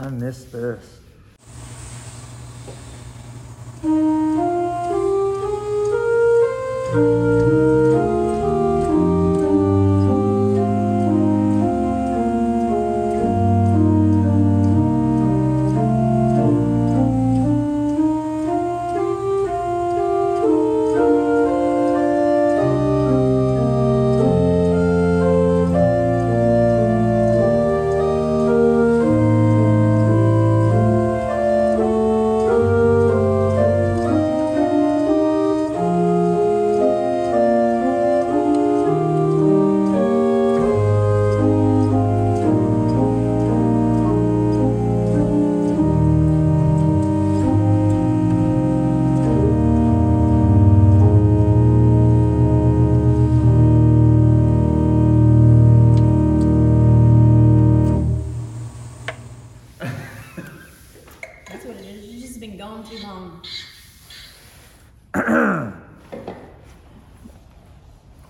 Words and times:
I 0.00 0.10
missed 0.10 0.52
this. 0.52 1.00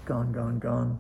Gone, 0.08 0.32
gone, 0.32 0.58
gone. 0.58 0.98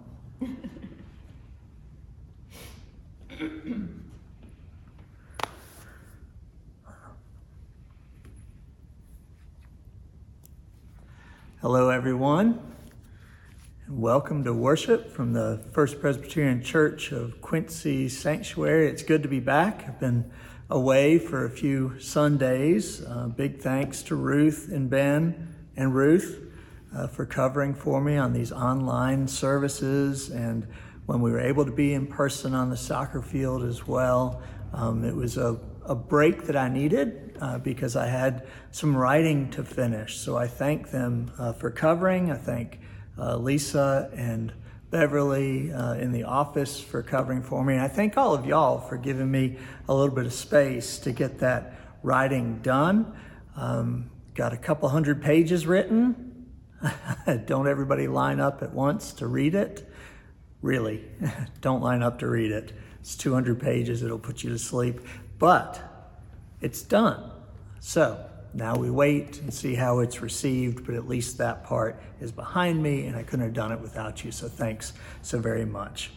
Hello, 11.62 11.88
everyone, 11.88 12.60
and 13.86 13.98
welcome 13.98 14.44
to 14.44 14.52
worship 14.52 15.10
from 15.10 15.32
the 15.32 15.64
First 15.72 16.02
Presbyterian 16.02 16.62
Church 16.62 17.10
of 17.10 17.40
Quincy 17.40 18.10
Sanctuary. 18.10 18.88
It's 18.90 19.02
good 19.02 19.22
to 19.22 19.28
be 19.30 19.40
back. 19.40 19.84
I've 19.88 19.98
been 19.98 20.30
away 20.68 21.18
for 21.18 21.46
a 21.46 21.50
few 21.50 21.98
Sundays. 21.98 23.02
Uh, 23.02 23.28
big 23.28 23.62
thanks 23.62 24.02
to 24.02 24.16
Ruth 24.16 24.68
and 24.70 24.90
Ben 24.90 25.54
and 25.78 25.94
Ruth 25.94 26.47
uh, 26.98 27.06
for 27.06 27.24
covering 27.24 27.74
for 27.74 28.00
me 28.00 28.16
on 28.16 28.32
these 28.32 28.50
online 28.50 29.28
services 29.28 30.30
and 30.30 30.66
when 31.06 31.20
we 31.20 31.30
were 31.30 31.40
able 31.40 31.64
to 31.64 31.70
be 31.70 31.94
in 31.94 32.06
person 32.06 32.54
on 32.54 32.70
the 32.70 32.76
soccer 32.76 33.22
field 33.22 33.62
as 33.62 33.86
well. 33.86 34.42
Um, 34.72 35.04
it 35.04 35.14
was 35.14 35.36
a, 35.36 35.58
a 35.84 35.94
break 35.94 36.44
that 36.44 36.56
I 36.56 36.68
needed 36.68 37.36
uh, 37.40 37.58
because 37.58 37.94
I 37.94 38.06
had 38.06 38.46
some 38.72 38.96
writing 38.96 39.48
to 39.52 39.62
finish. 39.62 40.18
So 40.18 40.36
I 40.36 40.48
thank 40.48 40.90
them 40.90 41.30
uh, 41.38 41.52
for 41.52 41.70
covering. 41.70 42.32
I 42.32 42.36
thank 42.36 42.80
uh, 43.16 43.36
Lisa 43.36 44.10
and 44.14 44.52
Beverly 44.90 45.72
uh, 45.72 45.94
in 45.94 46.12
the 46.12 46.24
office 46.24 46.80
for 46.80 47.02
covering 47.02 47.42
for 47.42 47.64
me. 47.64 47.74
And 47.74 47.82
I 47.82 47.88
thank 47.88 48.18
all 48.18 48.34
of 48.34 48.44
y'all 48.44 48.80
for 48.80 48.96
giving 48.96 49.30
me 49.30 49.56
a 49.88 49.94
little 49.94 50.14
bit 50.14 50.26
of 50.26 50.32
space 50.32 50.98
to 51.00 51.12
get 51.12 51.38
that 51.38 51.74
writing 52.02 52.58
done. 52.58 53.16
Um, 53.56 54.10
got 54.34 54.52
a 54.52 54.56
couple 54.56 54.88
hundred 54.88 55.22
pages 55.22 55.66
written. 55.66 56.27
Don't 57.46 57.66
everybody 57.66 58.08
line 58.08 58.40
up 58.40 58.62
at 58.62 58.72
once 58.72 59.12
to 59.14 59.26
read 59.26 59.54
it. 59.54 59.88
Really, 60.62 61.04
don't 61.60 61.82
line 61.82 62.02
up 62.02 62.18
to 62.18 62.26
read 62.26 62.50
it. 62.50 62.72
It's 63.00 63.16
200 63.16 63.60
pages, 63.60 64.02
it'll 64.02 64.18
put 64.18 64.42
you 64.42 64.50
to 64.50 64.58
sleep. 64.58 65.00
But 65.38 65.80
it's 66.60 66.82
done. 66.82 67.30
So 67.78 68.24
now 68.54 68.74
we 68.76 68.90
wait 68.90 69.40
and 69.40 69.54
see 69.54 69.74
how 69.74 70.00
it's 70.00 70.20
received, 70.20 70.84
but 70.84 70.96
at 70.96 71.06
least 71.06 71.38
that 71.38 71.64
part 71.64 72.02
is 72.20 72.32
behind 72.32 72.82
me, 72.82 73.06
and 73.06 73.16
I 73.16 73.22
couldn't 73.22 73.44
have 73.44 73.54
done 73.54 73.70
it 73.70 73.80
without 73.80 74.24
you. 74.24 74.32
So 74.32 74.48
thanks 74.48 74.94
so 75.22 75.38
very 75.38 75.64
much. 75.64 76.10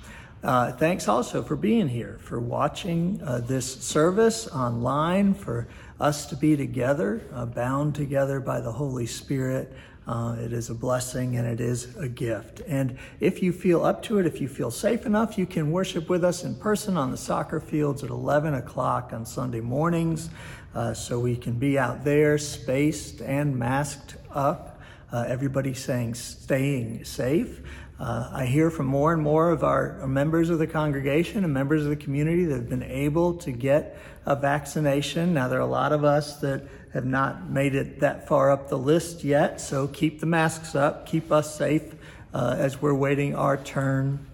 Uh, 0.44 0.72
thanks 0.72 1.08
also 1.08 1.44
for 1.44 1.56
being 1.56 1.88
here, 1.88 2.18
for 2.24 2.40
watching 2.40 3.22
uh, 3.24 3.42
this 3.42 3.84
service 3.84 4.48
online, 4.48 5.36
for 5.36 5.68
us 6.00 6.26
to 6.26 6.36
be 6.36 6.58
together, 6.58 7.22
uh, 7.32 7.46
bound 7.46 7.94
together 7.94 8.40
by 8.40 8.60
the 8.60 8.72
Holy 8.72 9.06
Spirit. 9.06 9.72
Uh, 10.08 10.36
it 10.40 10.52
is 10.52 10.70
a 10.70 10.74
blessing 10.74 11.38
and 11.38 11.48
it 11.48 11.62
is 11.62 11.96
a 11.98 12.10
gift. 12.10 12.62
And 12.68 12.98
if 13.20 13.44
you 13.44 13.54
feel 13.54 13.86
up 13.86 14.02
to 14.04 14.18
it, 14.18 14.26
if 14.26 14.42
you 14.42 14.48
feel 14.48 14.72
safe 14.72 15.06
enough, 15.06 15.38
you 15.38 15.46
can 15.46 15.72
worship 15.72 16.10
with 16.10 16.24
us 16.24 16.44
in 16.44 16.56
person 16.56 16.98
on 16.98 17.12
the 17.12 17.18
soccer 17.18 17.60
fields 17.60 18.04
at 18.04 18.10
11 18.10 18.56
o'clock 18.56 19.12
on 19.14 19.26
Sunday 19.26 19.62
mornings. 19.62 20.30
Uh, 20.74 20.94
so 20.94 21.20
we 21.20 21.36
can 21.36 21.54
be 21.54 21.78
out 21.78 22.04
there 22.04 22.38
spaced 22.38 23.22
and 23.22 23.56
masked 23.58 24.16
up. 24.32 24.80
Uh, 25.12 25.26
everybody 25.28 25.74
saying 25.74 26.16
staying 26.16 27.04
safe. 27.04 27.62
Uh, 28.00 28.30
I 28.34 28.46
hear 28.48 28.72
from 28.72 28.88
more 28.88 29.14
and 29.14 29.22
more 29.22 29.52
of 29.52 29.64
our 29.64 30.08
members 30.08 30.50
of 30.50 30.58
the 30.58 30.66
congregation 30.66 31.44
and 31.44 31.54
members 31.54 31.84
of 31.84 31.90
the 31.90 31.96
community 31.96 32.46
that 32.46 32.56
have 32.56 32.70
been 32.70 32.82
able 32.82 33.36
to 33.36 33.52
get 33.52 33.96
a 34.26 34.36
vaccination. 34.36 35.34
Now, 35.34 35.48
there 35.48 35.60
are 35.60 35.62
a 35.62 35.66
lot 35.66 35.92
of 35.92 36.04
us 36.04 36.40
that 36.42 36.64
have 36.94 37.06
not 37.06 37.50
made 37.50 37.76
it 37.76 38.00
that 38.02 38.28
far 38.28 38.52
up 38.52 38.70
the 38.70 38.78
list 38.78 39.24
yet, 39.24 39.62
so 39.62 39.88
keep 39.88 40.20
the 40.20 40.26
masks 40.26 40.76
up, 40.76 41.06
keep 41.06 41.32
us 41.32 41.56
safe 41.56 41.96
uh, 42.34 42.56
as 42.58 42.82
we're 42.82 42.94
waiting 42.94 43.36
our 43.36 43.58
turn. 43.58 44.26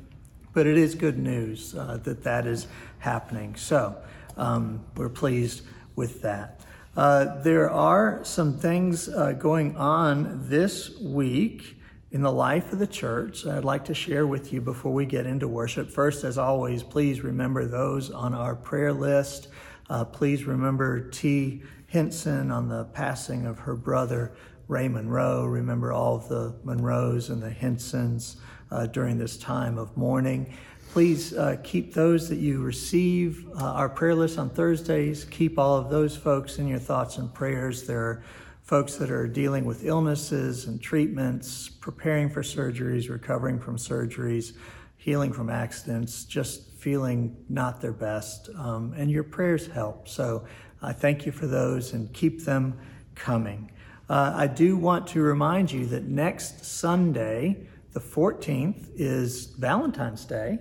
But 0.53 0.66
it 0.66 0.78
is 0.78 0.96
good 0.96 1.20
news 1.20 1.76
uh, 1.76 1.97
that 2.03 2.24
that 2.24 2.47
is 2.47 2.68
happening. 3.00 3.56
So 3.56 3.96
um, 4.38 4.84
we're 4.96 5.09
pleased 5.09 5.62
with 5.96 6.22
that. 6.24 6.62
Uh, 6.96 7.42
there 7.44 7.70
are 7.70 8.22
some 8.24 8.58
things 8.58 9.08
uh, 9.08 9.34
going 9.34 9.78
on 9.78 10.50
this 10.50 10.97
week 10.97 11.78
in 12.12 12.24
the 12.24 12.31
life 12.31 12.74
of 12.74 12.80
the 12.80 12.88
church 12.88 13.46
I'd 13.46 13.66
like 13.66 13.86
to 13.86 13.94
share 13.94 14.26
with 14.26 14.52
you 14.52 14.62
before 14.62 14.94
we 14.94 15.06
get 15.06 15.28
into 15.28 15.47
worship. 15.47 15.92
First, 15.92 16.24
as 16.24 16.40
always, 16.40 16.81
please 16.81 17.22
remember 17.22 17.66
those 17.66 18.09
on 18.09 18.34
our 18.34 18.56
prayer 18.56 18.94
list. 18.94 19.50
Uh, 19.90 20.03
please 20.03 20.46
remember 20.46 21.09
T. 21.09 21.62
Henson 21.88 22.52
on 22.52 22.68
the 22.68 22.86
passing 22.86 23.46
of 23.46 23.59
her 23.59 23.75
brother, 23.75 24.34
Ray 24.68 24.88
Monroe. 24.88 25.46
Remember 25.46 25.94
all 25.94 26.16
of 26.16 26.28
the 26.28 26.56
Monroes 26.64 27.30
and 27.30 27.42
the 27.42 27.50
Hensons 27.50 28.38
uh, 28.72 28.88
during 28.88 29.18
this 29.18 29.38
time 29.38 29.78
of 29.78 29.96
mourning. 29.96 30.53
Please 30.92 31.34
uh, 31.34 31.58
keep 31.64 31.94
those 31.94 32.28
that 32.30 32.38
you 32.38 32.62
receive 32.62 33.47
uh, 33.56 33.64
our 33.64 33.90
prayer 33.90 34.16
list 34.16 34.38
on 34.38 34.50
Thursdays. 34.50 35.26
Keep 35.26 35.59
all 35.59 35.76
of 35.78 35.90
those 35.90 36.16
folks 36.16 36.59
in 36.59 36.68
your 36.68 36.80
thoughts 36.80 37.18
and 37.18 37.34
prayers. 37.34 37.88
There 37.88 38.02
are 38.02 38.24
folks 38.64 38.96
that 38.96 39.09
are 39.09 39.28
dealing 39.28 39.64
with 39.64 39.86
illnesses 39.86 40.66
and 40.66 40.81
treatments, 40.81 41.70
preparing 41.70 42.30
for 42.30 42.42
surgeries, 42.42 43.09
recovering 43.09 43.59
from 43.59 43.78
surgeries, 43.78 44.53
healing 44.97 45.31
from 45.31 45.50
accidents, 45.50 46.26
just 46.26 46.66
feeling 46.78 47.36
not 47.50 47.82
their 47.82 47.94
best. 47.94 48.50
Um, 48.56 48.94
and 48.96 49.10
your 49.10 49.24
prayers 49.24 49.68
help. 49.68 50.08
So 50.08 50.46
I 50.82 50.94
thank 50.94 51.26
you 51.26 51.32
for 51.32 51.48
those 51.48 51.94
and 51.94 52.14
keep 52.14 52.46
them 52.46 52.78
coming. 53.16 53.72
Uh, 54.10 54.34
I 54.36 54.48
do 54.48 54.78
want 54.78 55.08
to 55.08 55.22
remind 55.22 55.72
you 55.72 55.86
that 55.88 56.04
next 56.06 56.64
Sunday, 56.64 57.68
the 57.94 58.00
14th, 58.00 58.90
is 58.96 59.48
Valentine's 59.58 60.24
Day. 60.24 60.60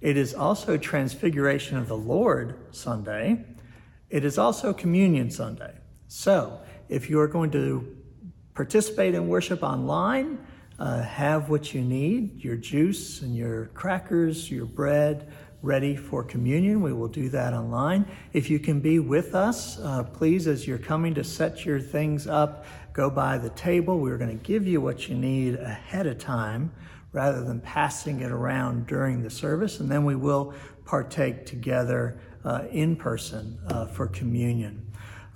It 0.00 0.16
is 0.16 0.34
also 0.34 0.76
Transfiguration 0.76 1.76
of 1.76 1.88
the 1.88 1.96
Lord 1.96 2.56
Sunday. 2.70 3.44
It 4.10 4.24
is 4.24 4.38
also 4.38 4.72
Communion 4.72 5.30
Sunday. 5.30 5.74
So, 6.08 6.60
if 6.88 7.10
you 7.10 7.18
are 7.20 7.26
going 7.26 7.50
to 7.52 7.96
participate 8.54 9.14
in 9.14 9.28
worship 9.28 9.62
online, 9.62 10.38
uh, 10.78 11.02
have 11.02 11.48
what 11.48 11.72
you 11.72 11.80
need 11.80 12.42
your 12.42 12.56
juice 12.56 13.22
and 13.22 13.36
your 13.36 13.66
crackers, 13.74 14.50
your 14.50 14.66
bread 14.66 15.32
ready 15.62 15.96
for 15.96 16.22
communion. 16.22 16.82
We 16.82 16.92
will 16.92 17.08
do 17.08 17.30
that 17.30 17.54
online. 17.54 18.06
If 18.34 18.50
you 18.50 18.58
can 18.58 18.80
be 18.80 18.98
with 18.98 19.34
us, 19.34 19.78
uh, 19.80 20.02
please, 20.02 20.46
as 20.46 20.66
you're 20.66 20.76
coming 20.76 21.14
to 21.14 21.24
set 21.24 21.64
your 21.64 21.80
things 21.80 22.26
up, 22.26 22.66
go 22.92 23.08
by 23.08 23.38
the 23.38 23.48
table. 23.50 23.98
We're 23.98 24.18
going 24.18 24.38
to 24.38 24.44
give 24.44 24.66
you 24.66 24.82
what 24.82 25.08
you 25.08 25.14
need 25.14 25.54
ahead 25.54 26.06
of 26.06 26.18
time 26.18 26.70
rather 27.12 27.42
than 27.42 27.60
passing 27.60 28.20
it 28.20 28.30
around 28.30 28.86
during 28.86 29.22
the 29.22 29.30
service, 29.30 29.80
and 29.80 29.90
then 29.90 30.04
we 30.04 30.16
will 30.16 30.52
partake 30.84 31.46
together 31.46 32.20
uh, 32.44 32.64
in 32.70 32.94
person 32.94 33.58
uh, 33.68 33.86
for 33.86 34.06
communion. 34.08 34.84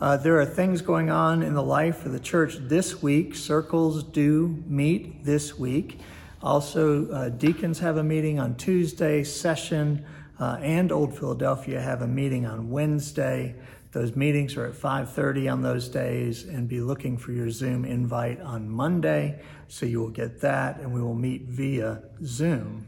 Uh, 0.00 0.16
there 0.16 0.38
are 0.38 0.46
things 0.46 0.80
going 0.80 1.10
on 1.10 1.42
in 1.42 1.54
the 1.54 1.62
life 1.62 2.06
of 2.06 2.12
the 2.12 2.20
church 2.20 2.56
this 2.60 3.02
week. 3.02 3.34
Circles 3.34 4.04
do 4.04 4.62
meet 4.66 5.24
this 5.24 5.58
week. 5.58 5.98
Also, 6.40 7.10
uh, 7.10 7.28
deacons 7.30 7.80
have 7.80 7.96
a 7.96 8.04
meeting 8.04 8.38
on 8.38 8.54
Tuesday, 8.54 9.24
session 9.24 10.04
uh, 10.38 10.56
and 10.60 10.92
Old 10.92 11.18
Philadelphia 11.18 11.80
have 11.80 12.02
a 12.02 12.06
meeting 12.06 12.46
on 12.46 12.70
Wednesday. 12.70 13.56
Those 13.90 14.14
meetings 14.14 14.56
are 14.56 14.66
at 14.66 14.74
5:30 14.74 15.48
on 15.48 15.62
those 15.62 15.88
days, 15.88 16.44
and 16.44 16.68
be 16.68 16.80
looking 16.80 17.16
for 17.16 17.32
your 17.32 17.50
Zoom 17.50 17.84
invite 17.84 18.40
on 18.40 18.68
Monday, 18.68 19.40
so 19.66 19.84
you 19.84 19.98
will 19.98 20.10
get 20.10 20.40
that, 20.42 20.78
and 20.78 20.92
we 20.92 21.02
will 21.02 21.14
meet 21.14 21.48
via 21.48 22.02
Zoom. 22.22 22.86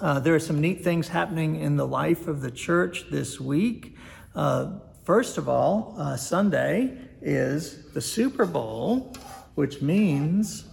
Uh, 0.00 0.18
there 0.18 0.34
are 0.34 0.40
some 0.40 0.60
neat 0.60 0.82
things 0.82 1.06
happening 1.06 1.54
in 1.54 1.76
the 1.76 1.86
life 1.86 2.26
of 2.26 2.40
the 2.40 2.50
church 2.50 3.10
this 3.10 3.40
week. 3.40 3.96
Uh, 4.34 4.78
first 5.04 5.38
of 5.38 5.48
all, 5.48 5.94
uh, 5.98 6.16
Sunday 6.16 6.96
is 7.20 7.90
the 7.92 8.00
Super 8.00 8.46
Bowl, 8.46 9.12
which 9.54 9.82
means 9.82 10.64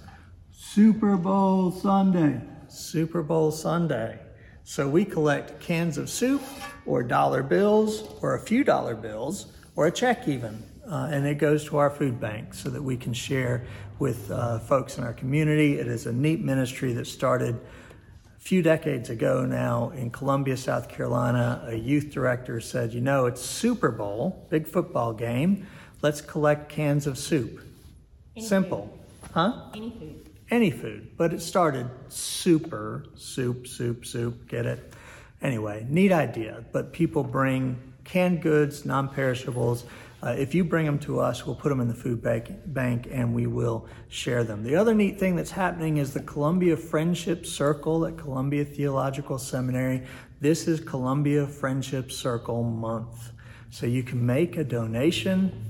Super 0.52 1.18
Bowl 1.18 1.72
Sunday. 1.72 2.42
Super 2.68 3.24
Bowl 3.24 3.52
Sunday. 3.52 4.20
So 4.64 4.88
we 4.88 5.04
collect 5.04 5.60
cans 5.60 5.98
of 5.98 6.10
soup 6.10 6.44
or 6.86 7.02
dollar 7.02 7.42
bills 7.42 8.08
or 8.22 8.36
a 8.36 8.40
few 8.40 8.64
dollar 8.64 8.96
bills 8.96 9.48
or 9.76 9.88
a 9.88 9.92
check 9.92 10.28
even. 10.28 10.64
Uh, 10.88 11.10
and 11.12 11.26
it 11.26 11.36
goes 11.36 11.66
to 11.66 11.78
our 11.78 11.90
food 11.90 12.20
bank 12.20 12.54
so 12.54 12.70
that 12.70 12.82
we 12.82 12.98
can 12.98 13.14
share 13.14 13.66
with 14.00 14.30
uh, 14.32 14.60
folks 14.60 14.98
in 14.98 15.04
our 15.04 15.14
community. 15.14 15.80
It 15.80 15.88
is 15.88 16.06
a 16.06 16.14
neat 16.14 16.42
ministry 16.42 16.94
that 16.94 17.06
started 17.06 17.60
few 18.40 18.62
decades 18.62 19.10
ago 19.10 19.46
now 19.46 19.92
in 19.92 20.10
Columbia, 20.10 20.58
South 20.58 20.90
Carolina. 20.90 21.64
A 21.68 21.76
youth 21.76 22.10
director 22.12 22.60
said, 22.62 22.94
You 22.94 23.02
know, 23.02 23.26
it's 23.26 23.42
Super 23.42 23.92
Bowl, 23.92 24.48
big 24.50 24.68
football 24.68 25.14
game. 25.14 25.68
Let's 26.02 26.22
collect 26.22 26.70
cans 26.70 27.06
of 27.06 27.18
soup. 27.18 27.60
Any 28.36 28.46
Simple. 28.46 28.98
Huh? 29.34 29.70
Any 29.76 29.92
food. 29.92 30.30
any 30.50 30.72
food, 30.72 31.12
but 31.18 31.34
it 31.34 31.42
started 31.42 31.88
super 32.08 33.06
soup, 33.16 33.68
soup, 33.68 34.06
soup. 34.06 34.48
Get 34.48 34.66
it? 34.66 34.94
Anyway, 35.42 35.86
neat 35.90 36.12
idea. 36.12 36.64
But 36.72 36.94
people 36.94 37.24
bring 37.24 37.78
canned 38.06 38.42
goods, 38.42 38.86
non-perishables. 38.86 39.84
Uh, 40.22 40.36
if 40.38 40.54
you 40.54 40.64
bring 40.64 40.86
them 40.86 41.00
to 41.00 41.20
us, 41.20 41.46
we'll 41.46 41.56
put 41.56 41.70
them 41.70 41.80
in 41.80 41.88
the 41.88 41.94
food 41.94 42.22
bank, 42.22 42.52
bank 42.68 43.08
and 43.12 43.34
we 43.34 43.48
will 43.48 43.88
share 44.10 44.44
them. 44.44 44.64
The 44.64 44.76
other 44.76 44.94
neat 44.94 45.20
thing 45.20 45.36
that's 45.36 45.52
happening 45.52 45.98
is 45.98 46.14
the 46.14 46.22
Columbia 46.22 46.76
Friendship 46.76 47.46
Circle 47.46 48.06
at 48.06 48.18
Columbia 48.18 48.66
Theological 48.66 49.38
Seminary. 49.38 50.04
This 50.42 50.68
is 50.68 50.80
Columbia 50.80 51.48
Friendship 51.48 52.12
Circle 52.12 52.64
Month. 52.64 53.32
So 53.70 53.86
you 53.86 54.04
can 54.04 54.26
make 54.26 54.58
a 54.58 54.64
donation 54.64 55.70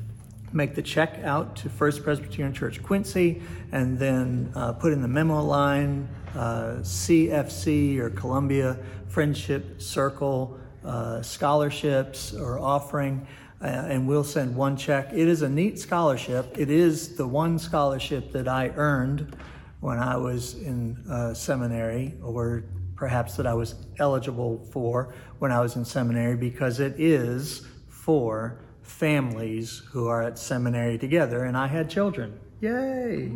make 0.54 0.76
the 0.76 0.82
check 0.82 1.20
out 1.24 1.56
to 1.58 1.70
First 1.70 2.04
Presbyterian 2.04 2.54
Church 2.54 2.82
Quincy, 2.82 3.42
and 3.72 3.98
then 3.98 4.52
uh, 4.56 4.74
put 4.74 4.94
in 4.94 5.02
the 5.02 5.08
memo 5.08 5.44
line 5.44 6.08
uh, 6.36 6.78
CFC 6.82 7.98
or 8.00 8.10
Columbia 8.10 8.78
Friendship 9.08 9.82
Circle 9.82 10.60
uh, 10.84 11.22
scholarships 11.22 12.34
or 12.34 12.60
offering, 12.60 13.26
and 13.62 14.08
we'll 14.08 14.24
send 14.24 14.56
one 14.56 14.78
check. 14.78 15.10
It 15.12 15.28
is 15.28 15.42
a 15.42 15.50
neat 15.50 15.80
scholarship. 15.80 16.58
It 16.58 16.70
is 16.70 17.16
the 17.16 17.28
one 17.28 17.60
scholarship 17.60 18.32
that 18.32 18.48
I 18.48 18.70
earned 18.76 19.36
when 19.80 19.98
I 19.98 20.18
was 20.18 20.56
in 20.56 20.98
uh, 21.10 21.34
seminary, 21.34 22.16
or 22.22 22.64
perhaps 22.96 23.38
that 23.38 23.48
I 23.48 23.54
was 23.54 23.76
eligible 23.98 24.68
for 24.72 25.14
when 25.40 25.52
I 25.52 25.62
was 25.62 25.76
in 25.76 25.86
seminary, 25.86 26.36
because 26.36 26.80
it 26.80 27.00
is 27.00 27.66
for 27.88 28.60
families 28.82 29.84
who 29.92 30.08
are 30.08 30.24
at 30.24 30.38
seminary 30.38 30.98
together, 30.98 31.46
and 31.46 31.56
I 31.56 31.68
had 31.68 31.90
children. 31.90 32.38
Yay! 32.60 33.32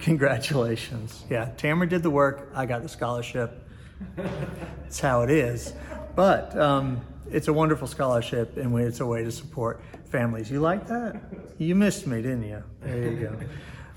Congratulations. 0.00 1.24
Yeah, 1.30 1.46
Tamara 1.56 1.88
did 1.88 2.02
the 2.02 2.10
work, 2.10 2.50
I 2.54 2.66
got 2.66 2.82
the 2.82 2.88
scholarship. 2.88 3.66
That's 4.16 5.00
how 5.00 5.22
it 5.22 5.30
is. 5.30 5.72
But 6.14 6.58
um, 6.58 7.00
it's 7.30 7.48
a 7.48 7.52
wonderful 7.52 7.86
scholarship, 7.86 8.56
and 8.56 8.76
it's 8.78 9.00
a 9.00 9.06
way 9.06 9.24
to 9.24 9.32
support 9.32 9.80
families. 10.06 10.50
You 10.50 10.60
like 10.60 10.86
that? 10.88 11.20
You 11.58 11.74
missed 11.74 12.06
me, 12.06 12.22
didn't 12.22 12.44
you? 12.44 12.62
There 12.80 13.10
you 13.10 13.16
go. 13.20 13.38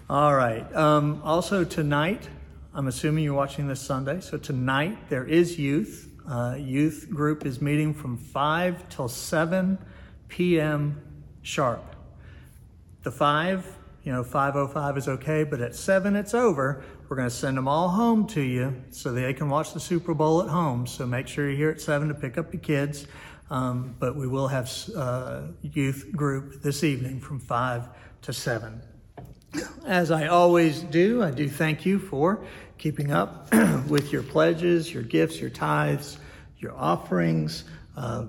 All 0.10 0.36
right. 0.36 0.74
Um, 0.76 1.22
also, 1.24 1.64
tonight, 1.64 2.30
I'm 2.74 2.88
assuming 2.88 3.24
you're 3.24 3.34
watching 3.34 3.68
this 3.68 3.82
Sunday. 3.82 4.22
So, 4.22 4.38
tonight, 4.38 5.10
there 5.10 5.26
is 5.26 5.58
youth. 5.58 6.10
Uh, 6.30 6.56
youth 6.58 7.08
group 7.10 7.46
is 7.46 7.62
meeting 7.62 7.94
from 7.94 8.18
5 8.18 8.90
till 8.90 9.08
7 9.08 9.78
p.m. 10.28 11.02
sharp. 11.42 11.96
The 13.04 13.12
5, 13.12 13.78
you 14.06 14.12
know, 14.12 14.24
505 14.24 14.98
is 14.98 15.08
okay, 15.08 15.44
but 15.44 15.60
at 15.62 15.76
7 15.76 16.16
it's 16.16 16.36
over. 16.36 16.84
We're 17.10 17.18
going 17.18 17.28
to 17.28 17.36
send 17.36 17.58
them 17.58 17.68
all 17.68 17.90
home 17.90 18.28
to 18.28 18.42
you 18.42 18.84
so 18.92 19.12
they 19.12 19.34
can 19.34 19.50
watch 19.50 19.74
the 19.74 19.80
Super 19.80 20.14
Bowl 20.14 20.44
at 20.44 20.48
home. 20.48 20.86
So 20.86 21.08
make 21.08 21.28
sure 21.28 21.50
you're 21.50 21.58
here 21.58 21.70
at 21.72 21.82
7 21.82 22.08
to 22.10 22.14
pick 22.14 22.38
up 22.38 22.54
your 22.54 22.62
kids. 22.62 23.08
Um, 23.50 23.96
but 24.00 24.16
we 24.16 24.28
will 24.28 24.48
have 24.48 24.72
uh, 24.96 25.48
youth 25.62 26.12
group 26.16 26.62
this 26.62 26.84
evening 26.84 27.20
from 27.20 27.40
5 27.40 27.90
to 28.22 28.34
7. 28.34 28.82
As 29.86 30.12
I 30.12 30.28
always 30.28 30.82
do, 30.82 31.24
I 31.24 31.32
do 31.32 31.50
thank 31.50 31.84
you 31.86 31.98
for 31.98 32.46
keeping 32.78 33.12
up 33.12 33.52
with 33.88 34.12
your 34.12 34.24
pledges, 34.24 34.94
your 34.94 35.04
gifts, 35.04 35.42
your 35.42 35.50
tithes, 35.50 36.20
your 36.60 36.76
offerings. 36.76 37.64
Uh, 37.98 38.26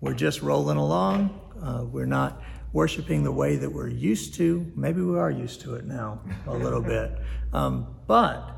we're 0.00 0.14
just 0.14 0.42
rolling 0.42 0.76
along. 0.76 1.40
Uh, 1.60 1.84
we're 1.84 2.06
not 2.06 2.40
worshiping 2.72 3.22
the 3.22 3.32
way 3.32 3.56
that 3.56 3.70
we're 3.70 3.88
used 3.88 4.34
to. 4.34 4.70
Maybe 4.74 5.02
we 5.02 5.18
are 5.18 5.30
used 5.30 5.60
to 5.62 5.74
it 5.74 5.84
now 5.84 6.20
a 6.46 6.54
little 6.54 6.80
bit. 6.96 7.12
Um, 7.52 7.94
but 8.06 8.48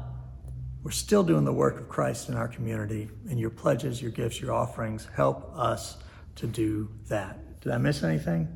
we're 0.82 0.90
still 0.90 1.22
doing 1.22 1.44
the 1.44 1.52
work 1.52 1.80
of 1.80 1.88
Christ 1.88 2.28
in 2.28 2.36
our 2.36 2.48
community, 2.48 3.08
and 3.30 3.40
your 3.40 3.50
pledges, 3.50 4.02
your 4.02 4.10
gifts, 4.10 4.40
your 4.40 4.52
offerings 4.52 5.08
help 5.14 5.50
us 5.56 5.96
to 6.36 6.46
do 6.46 6.90
that. 7.08 7.60
Did 7.60 7.72
I 7.72 7.78
miss 7.78 8.02
anything? 8.02 8.48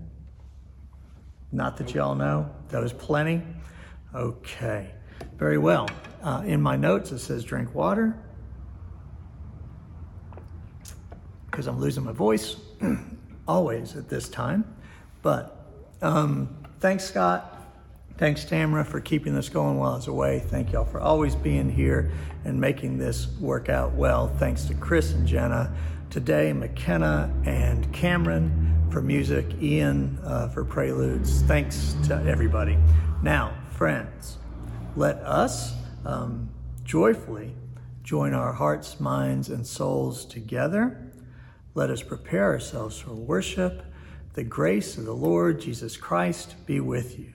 Not 1.50 1.78
that 1.78 1.94
y'all 1.94 2.14
know. 2.14 2.50
That 2.69 2.82
was 2.82 2.93
plenty. 2.93 3.43
Okay, 4.14 4.90
very 5.38 5.56
well. 5.56 5.88
Uh, 6.22 6.43
in 6.44 6.60
my 6.60 6.76
notes, 6.76 7.12
it 7.12 7.20
says 7.20 7.44
drink 7.44 7.75
water 7.75 8.19
because 11.50 11.66
I'm 11.66 11.81
losing 11.81 12.05
my 12.05 12.12
voice 12.12 12.56
always 13.49 13.96
at 13.96 14.08
this 14.08 14.28
time. 14.28 14.64
But 15.29 15.55
um, 16.01 16.49
thanks, 16.81 17.05
Scott. 17.05 17.55
Thanks, 18.17 18.47
Tamara, 18.47 18.83
for 18.83 18.99
keeping 18.99 19.35
this 19.35 19.51
going 19.51 19.77
while 19.77 19.93
I 19.93 19.97
was 19.97 20.07
away. 20.09 20.39
Thank 20.39 20.73
y'all 20.73 20.87
for 20.87 21.03
always 21.03 21.35
being 21.35 21.69
here 21.69 22.11
and 22.47 22.59
making 22.59 22.97
this 22.97 23.29
work 23.39 23.69
out 23.69 23.93
well. 23.93 24.29
Thanks 24.39 24.65
to 24.65 24.75
Chris 24.75 25.13
and 25.13 25.29
Jenna 25.29 25.71
today, 26.09 26.55
McKenna 26.55 27.31
and 27.45 27.93
Cameron 27.93 28.89
for 28.91 29.03
music, 29.03 29.45
Ian 29.61 30.19
uh, 30.25 30.49
for 30.49 30.65
preludes. 30.65 31.43
Thanks 31.43 31.94
to 32.06 32.15
everybody. 32.25 32.79
Now, 33.23 33.53
friends, 33.73 34.39
let 34.97 35.17
us 35.17 35.75
um, 36.06 36.49
joyfully 36.85 37.55
join 38.03 38.32
our 38.32 38.55
hearts, 38.55 38.99
minds, 38.99 39.51
and 39.51 39.67
souls 39.67 40.25
together. 40.25 41.13
Let 41.75 41.91
us 41.91 42.03
prepare 42.03 42.44
ourselves 42.44 42.99
for 42.99 43.13
worship. 43.13 43.85
The 44.35 44.44
grace 44.44 44.97
of 44.97 45.05
the 45.05 45.15
Lord 45.15 45.61
Jesus 45.61 45.97
Christ 45.97 46.55
be 46.67 46.81
with 46.81 47.19
you. 47.19 47.32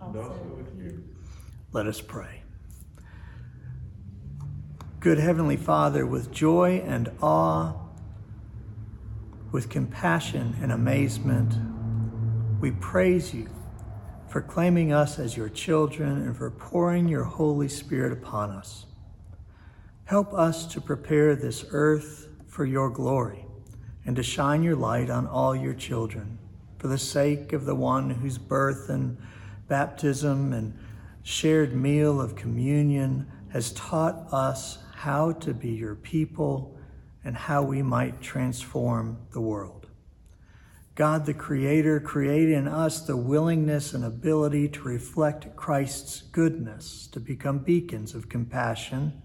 And 0.00 0.16
also 0.16 0.40
with 0.56 0.78
you. 0.78 1.04
Let 1.72 1.86
us 1.86 2.00
pray. 2.00 2.42
Good 5.00 5.18
Heavenly 5.18 5.56
Father, 5.56 6.04
with 6.04 6.32
joy 6.32 6.82
and 6.84 7.10
awe, 7.22 7.74
with 9.52 9.70
compassion 9.70 10.56
and 10.60 10.72
amazement, 10.72 11.54
we 12.60 12.72
praise 12.72 13.32
you 13.32 13.48
for 14.28 14.42
claiming 14.42 14.92
us 14.92 15.18
as 15.18 15.36
your 15.36 15.48
children 15.48 16.22
and 16.22 16.36
for 16.36 16.50
pouring 16.50 17.08
your 17.08 17.24
Holy 17.24 17.68
Spirit 17.68 18.12
upon 18.12 18.50
us. 18.50 18.86
Help 20.04 20.34
us 20.34 20.66
to 20.66 20.80
prepare 20.80 21.34
this 21.34 21.64
earth 21.70 22.28
for 22.46 22.66
your 22.66 22.90
glory 22.90 23.47
and 24.08 24.16
to 24.16 24.22
shine 24.22 24.62
your 24.62 24.74
light 24.74 25.10
on 25.10 25.26
all 25.26 25.54
your 25.54 25.74
children 25.74 26.38
for 26.78 26.88
the 26.88 26.96
sake 26.96 27.52
of 27.52 27.66
the 27.66 27.74
one 27.74 28.08
whose 28.08 28.38
birth 28.38 28.88
and 28.88 29.18
baptism 29.68 30.54
and 30.54 30.72
shared 31.22 31.74
meal 31.74 32.18
of 32.18 32.34
communion 32.34 33.30
has 33.50 33.70
taught 33.72 34.26
us 34.32 34.78
how 34.94 35.32
to 35.32 35.52
be 35.52 35.68
your 35.68 35.94
people 35.94 36.74
and 37.22 37.36
how 37.36 37.62
we 37.62 37.82
might 37.82 38.18
transform 38.22 39.18
the 39.32 39.42
world. 39.42 39.88
God 40.94 41.26
the 41.26 41.34
Creator, 41.34 42.00
create 42.00 42.48
in 42.48 42.66
us 42.66 43.02
the 43.02 43.14
willingness 43.14 43.92
and 43.92 44.06
ability 44.06 44.70
to 44.70 44.80
reflect 44.84 45.54
Christ's 45.54 46.22
goodness, 46.32 47.08
to 47.08 47.20
become 47.20 47.58
beacons 47.58 48.14
of 48.14 48.30
compassion, 48.30 49.20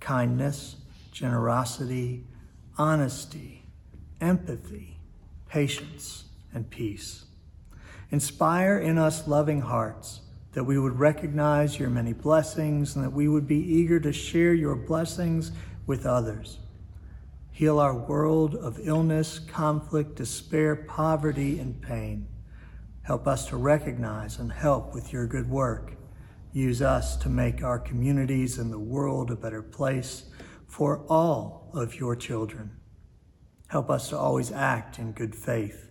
kindness, 0.00 0.74
generosity, 1.12 2.26
honesty, 2.76 3.63
empathy, 4.20 4.98
patience, 5.48 6.24
and 6.52 6.68
peace. 6.70 7.24
Inspire 8.10 8.78
in 8.78 8.98
us 8.98 9.26
loving 9.26 9.60
hearts 9.60 10.20
that 10.52 10.64
we 10.64 10.78
would 10.78 10.98
recognize 10.98 11.78
your 11.78 11.90
many 11.90 12.12
blessings 12.12 12.94
and 12.94 13.04
that 13.04 13.10
we 13.10 13.28
would 13.28 13.46
be 13.46 13.58
eager 13.58 13.98
to 13.98 14.12
share 14.12 14.54
your 14.54 14.76
blessings 14.76 15.50
with 15.86 16.06
others. 16.06 16.58
Heal 17.50 17.78
our 17.78 17.94
world 17.96 18.54
of 18.54 18.80
illness, 18.82 19.38
conflict, 19.38 20.16
despair, 20.16 20.74
poverty, 20.74 21.58
and 21.58 21.80
pain. 21.80 22.26
Help 23.02 23.26
us 23.26 23.46
to 23.48 23.56
recognize 23.56 24.38
and 24.38 24.50
help 24.52 24.94
with 24.94 25.12
your 25.12 25.26
good 25.26 25.48
work. 25.50 25.94
Use 26.52 26.80
us 26.80 27.16
to 27.16 27.28
make 27.28 27.62
our 27.62 27.78
communities 27.78 28.58
and 28.58 28.72
the 28.72 28.78
world 28.78 29.30
a 29.30 29.36
better 29.36 29.62
place 29.62 30.24
for 30.66 31.04
all 31.08 31.70
of 31.74 31.96
your 31.96 32.16
children. 32.16 32.70
Help 33.68 33.90
us 33.90 34.08
to 34.08 34.18
always 34.18 34.52
act 34.52 34.98
in 34.98 35.12
good 35.12 35.34
faith 35.34 35.88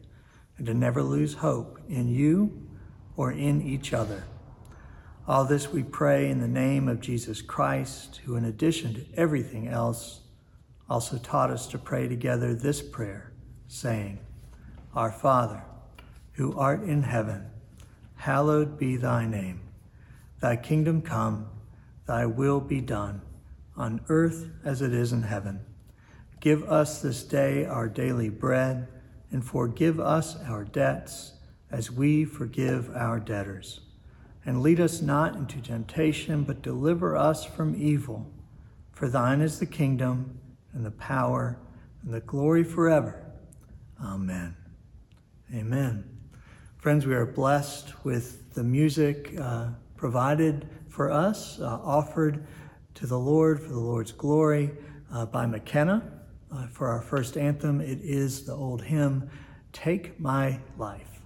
and 0.58 0.68
to 0.68 0.74
never 0.74 1.02
lose 1.02 1.36
hope 1.36 1.80
in 1.90 2.08
you 2.08 2.68
or 3.16 3.32
in 3.32 3.62
each 3.62 3.94
other. 3.94 4.24
All 5.28 5.46
this 5.46 5.72
we 5.72 5.84
pray 5.84 6.30
in 6.30 6.42
the 6.42 6.48
name 6.48 6.88
of 6.88 7.00
Jesus 7.00 7.42
Christ, 7.42 8.22
who, 8.26 8.36
in 8.36 8.46
addition 8.46 8.94
to 8.94 9.06
everything 9.16 9.68
else, 9.68 10.22
also 10.90 11.18
taught 11.18 11.50
us 11.50 11.68
to 11.68 11.78
pray 11.78 12.08
together 12.08 12.54
this 12.54 12.82
prayer, 12.82 13.32
saying, 13.68 14.20
Our 14.94 15.12
Father, 15.12 15.64
who 16.34 16.58
art 16.58 16.84
in 16.84 17.04
heaven, 17.04 17.46
hallowed 18.16 18.78
be 18.78 18.98
thy 18.98 19.26
name. 19.26 19.62
Thy 20.42 20.58
kingdom 20.58 21.02
come, 21.02 21.48
thy 22.06 22.26
will 22.26 22.60
be 22.60 22.82
done, 22.82 23.22
on 23.78 24.02
earth 24.10 24.50
as 24.66 24.82
it 24.82 24.94
is 24.94 25.14
in 25.14 25.24
heaven. 25.24 25.62
Give 26.44 26.70
us 26.70 27.02
this 27.02 27.24
day 27.24 27.64
our 27.64 27.88
daily 27.88 28.28
bread, 28.28 28.90
and 29.32 29.46
forgive 29.46 29.98
us 29.98 30.36
our 30.46 30.66
debts 30.66 31.36
as 31.72 31.90
we 31.90 32.26
forgive 32.26 32.94
our 32.94 33.18
debtors. 33.18 33.80
And 34.46 34.62
lead 34.62 34.82
us 34.82 35.02
not 35.02 35.38
into 35.38 35.62
temptation, 35.62 36.44
but 36.44 36.62
deliver 36.62 37.16
us 37.16 37.46
from 37.46 37.82
evil. 37.82 38.30
For 38.92 39.08
thine 39.08 39.40
is 39.40 39.60
the 39.60 39.66
kingdom, 39.66 40.38
and 40.74 40.86
the 40.86 40.92
power, 40.92 41.60
and 42.04 42.14
the 42.14 42.20
glory 42.20 42.66
forever. 42.66 43.24
Amen. 44.04 44.54
Amen. 45.56 46.04
Friends, 46.76 47.06
we 47.06 47.16
are 47.16 47.26
blessed 47.26 48.04
with 48.04 48.54
the 48.54 48.66
music 48.66 49.34
uh, 49.40 49.70
provided 49.96 50.68
for 50.90 51.10
us, 51.10 51.62
uh, 51.62 51.80
offered 51.82 52.46
to 52.96 53.08
the 53.08 53.18
Lord 53.18 53.62
for 53.62 53.70
the 53.70 53.80
Lord's 53.80 54.12
glory 54.12 54.72
uh, 55.10 55.26
by 55.26 55.46
McKenna. 55.46 56.13
Uh, 56.54 56.68
for 56.68 56.88
our 56.88 57.02
first 57.02 57.36
anthem, 57.36 57.82
it 57.82 58.00
is 58.04 58.46
the 58.46 58.54
old 58.54 58.84
hymn, 58.84 59.28
Take 59.72 60.20
My 60.20 60.60
Life. 60.78 61.22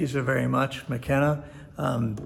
Thank 0.00 0.08
you 0.08 0.18
so 0.18 0.24
very 0.24 0.48
much, 0.48 0.88
McKenna. 0.88 1.44
Um, 1.76 2.16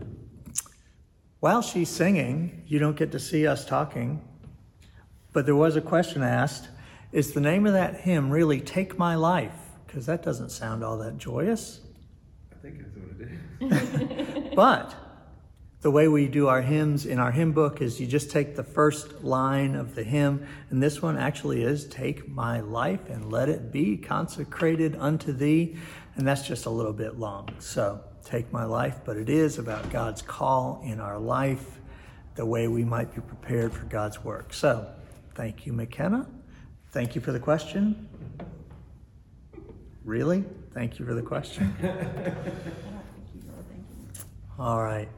while 1.40 1.60
she's 1.60 1.88
singing, 1.88 2.62
you 2.68 2.78
don't 2.78 2.96
get 2.96 3.10
to 3.10 3.18
see 3.18 3.48
us 3.48 3.64
talking, 3.64 4.22
but 5.32 5.44
there 5.44 5.56
was 5.56 5.74
a 5.74 5.80
question 5.80 6.22
asked 6.22 6.68
Is 7.10 7.32
the 7.32 7.40
name 7.40 7.66
of 7.66 7.72
that 7.72 8.02
hymn 8.02 8.30
really 8.30 8.60
Take 8.60 8.96
My 8.96 9.16
Life? 9.16 9.58
Because 9.84 10.06
that 10.06 10.22
doesn't 10.22 10.50
sound 10.50 10.84
all 10.84 10.96
that 10.98 11.18
joyous. 11.18 11.80
I 12.52 12.62
think 12.62 12.78
that's 12.78 12.96
what 12.96 13.72
it 13.72 14.44
is. 14.44 14.50
But 14.54 14.94
the 15.80 15.90
way 15.90 16.06
we 16.06 16.28
do 16.28 16.46
our 16.46 16.62
hymns 16.62 17.04
in 17.04 17.18
our 17.18 17.32
hymn 17.32 17.50
book 17.50 17.82
is 17.82 18.00
you 18.00 18.06
just 18.06 18.30
take 18.30 18.54
the 18.54 18.62
first 18.62 19.24
line 19.24 19.74
of 19.74 19.96
the 19.96 20.04
hymn, 20.04 20.46
and 20.70 20.80
this 20.80 21.02
one 21.02 21.18
actually 21.18 21.64
is 21.64 21.86
Take 21.88 22.28
my 22.28 22.60
life 22.60 23.10
and 23.10 23.32
let 23.32 23.48
it 23.48 23.72
be 23.72 23.96
consecrated 23.96 24.96
unto 25.00 25.32
thee. 25.32 25.76
And 26.16 26.26
that's 26.26 26.46
just 26.46 26.66
a 26.66 26.70
little 26.70 26.92
bit 26.92 27.18
long. 27.18 27.48
So 27.58 28.00
take 28.24 28.52
my 28.52 28.64
life, 28.64 29.00
but 29.04 29.16
it 29.16 29.28
is 29.28 29.58
about 29.58 29.90
God's 29.90 30.22
call 30.22 30.80
in 30.84 31.00
our 31.00 31.18
life, 31.18 31.78
the 32.36 32.46
way 32.46 32.68
we 32.68 32.84
might 32.84 33.14
be 33.14 33.20
prepared 33.20 33.72
for 33.72 33.84
God's 33.86 34.22
work. 34.22 34.52
So 34.52 34.86
thank 35.34 35.66
you, 35.66 35.72
McKenna. 35.72 36.26
Thank 36.90 37.14
you 37.14 37.20
for 37.20 37.32
the 37.32 37.40
question. 37.40 38.08
Really? 40.04 40.44
Thank 40.72 40.98
you 40.98 41.06
for 41.06 41.14
the 41.14 41.22
question. 41.22 41.74
All 44.58 44.82
right. 44.82 45.08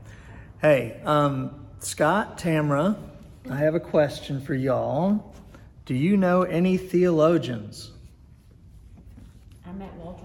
Hey, 0.63 1.01
um, 1.05 1.67
Scott, 1.81 2.39
Tamara, 2.39 2.97
I 3.51 3.57
have 3.57 3.75
a 3.75 3.81
question 3.81 4.41
for 4.41 4.55
y'all. 4.55 5.35
Do 5.85 5.95
you 5.95 6.17
know 6.17 6.43
any 6.43 6.79
theologians? 6.79 7.93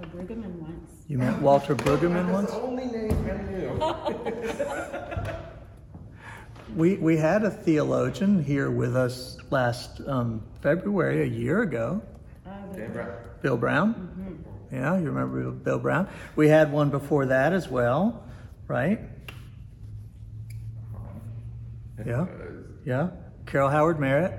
I 0.02 0.06
met 0.06 0.14
Walter 0.14 0.36
Brueggemann 0.36 0.56
once. 0.60 0.92
You 1.08 1.18
met 1.18 1.42
Walter 1.42 1.76
Brueggemann 1.76 2.32
once? 2.32 2.52
the 2.52 2.62
only 2.62 2.86
name 2.86 3.30
I 3.30 3.42
knew. 3.52 5.38
We, 6.76 6.96
we 6.96 7.18
had 7.18 7.44
a 7.44 7.52
theologian 7.52 8.42
here 8.42 8.72
with 8.72 8.96
us 8.96 9.38
last 9.50 10.00
um, 10.08 10.42
February, 10.62 11.24
a 11.24 11.26
year 11.26 11.64
ago, 11.64 12.02
Dan 12.74 12.94
Brown. 12.94 13.12
Bill 13.42 13.58
Brown. 13.58 14.46
Yeah, 14.72 14.98
you 14.98 15.08
remember 15.08 15.52
Bill 15.52 15.80
Brown? 15.80 16.08
We 16.38 16.48
had 16.48 16.72
one 16.72 16.90
before 16.90 17.26
that 17.26 17.52
as 17.52 17.68
well, 17.68 18.24
right? 18.70 19.02
Yeah. 22.06 22.22
Uh, 22.22 22.28
Yeah. 22.86 23.10
Carol 23.46 23.70
Howard 23.70 24.00
Merritt. 24.00 24.32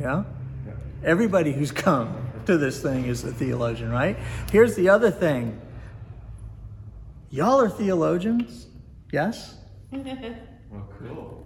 Yeah. 0.00 0.22
yeah. 0.64 0.72
Everybody 1.02 1.52
who's 1.52 1.72
come 1.72 2.27
to 2.48 2.56
this 2.56 2.82
thing 2.82 3.04
is 3.04 3.24
a 3.24 3.32
theologian, 3.32 3.90
right? 3.90 4.16
Here's 4.50 4.74
the 4.74 4.88
other 4.88 5.10
thing. 5.10 5.60
Y'all 7.28 7.60
are 7.60 7.68
theologians? 7.68 8.66
Yes? 9.12 9.54
Well, 10.70 10.86
cool. 10.98 11.44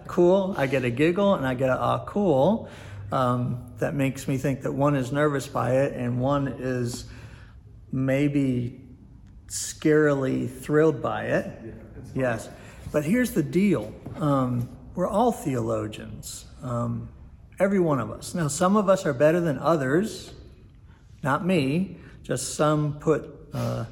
cool. 0.06 0.54
I 0.56 0.66
get 0.66 0.82
a 0.82 0.90
giggle 0.90 1.34
and 1.34 1.46
I 1.46 1.52
get 1.52 1.68
a 1.68 1.78
ah 1.78 2.06
cool. 2.06 2.70
Um, 3.12 3.70
that 3.80 3.94
makes 3.94 4.26
me 4.26 4.38
think 4.38 4.62
that 4.62 4.72
one 4.72 4.96
is 4.96 5.12
nervous 5.12 5.46
by 5.46 5.82
it 5.82 5.92
and 5.92 6.18
one 6.18 6.48
is 6.48 7.04
maybe 7.92 8.80
scarily 9.48 10.50
thrilled 10.50 11.02
by 11.02 11.24
it. 11.24 11.52
Yeah. 11.62 11.72
Yes. 12.14 12.48
But 12.92 13.04
here's 13.04 13.32
the 13.32 13.42
deal 13.42 13.92
um, 14.16 14.70
we're 14.94 15.06
all 15.06 15.32
theologians, 15.32 16.46
um, 16.62 17.10
every 17.58 17.80
one 17.80 18.00
of 18.00 18.10
us. 18.10 18.34
Now, 18.34 18.48
some 18.48 18.76
of 18.76 18.88
us 18.88 19.06
are 19.06 19.12
better 19.12 19.40
than 19.40 19.58
others, 19.58 20.32
not 21.22 21.46
me, 21.46 21.96
just 22.22 22.54
some 22.54 22.98
put, 22.98 23.30
uh, 23.52 23.84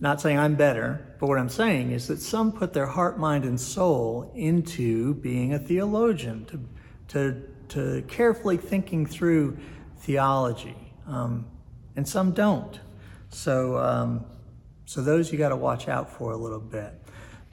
not 0.00 0.20
saying 0.20 0.38
I'm 0.38 0.54
better, 0.54 1.16
but 1.18 1.28
what 1.28 1.38
I'm 1.38 1.48
saying 1.48 1.92
is 1.92 2.08
that 2.08 2.20
some 2.20 2.52
put 2.52 2.72
their 2.72 2.86
heart, 2.86 3.18
mind, 3.18 3.44
and 3.44 3.60
soul 3.60 4.32
into 4.34 5.14
being 5.14 5.54
a 5.54 5.58
theologian, 5.58 6.44
to, 6.46 6.60
to, 7.08 7.42
to 7.68 8.02
carefully 8.08 8.56
thinking 8.56 9.06
through 9.06 9.56
theology, 9.98 10.76
um, 11.06 11.46
and 11.96 12.06
some 12.06 12.32
don't. 12.32 12.80
So, 13.30 13.78
um, 13.78 14.24
so 14.84 15.02
those 15.02 15.32
you 15.32 15.38
got 15.38 15.50
to 15.50 15.56
watch 15.56 15.88
out 15.88 16.10
for 16.10 16.32
a 16.32 16.36
little 16.36 16.60
bit. 16.60 16.92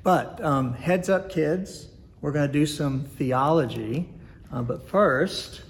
But 0.03 0.43
um, 0.43 0.73
heads 0.73 1.09
up, 1.09 1.29
kids, 1.29 1.87
we're 2.21 2.31
going 2.31 2.47
to 2.47 2.53
do 2.53 2.65
some 2.65 3.03
theology. 3.03 4.09
Uh, 4.51 4.61
but 4.61 4.87
first, 4.87 5.61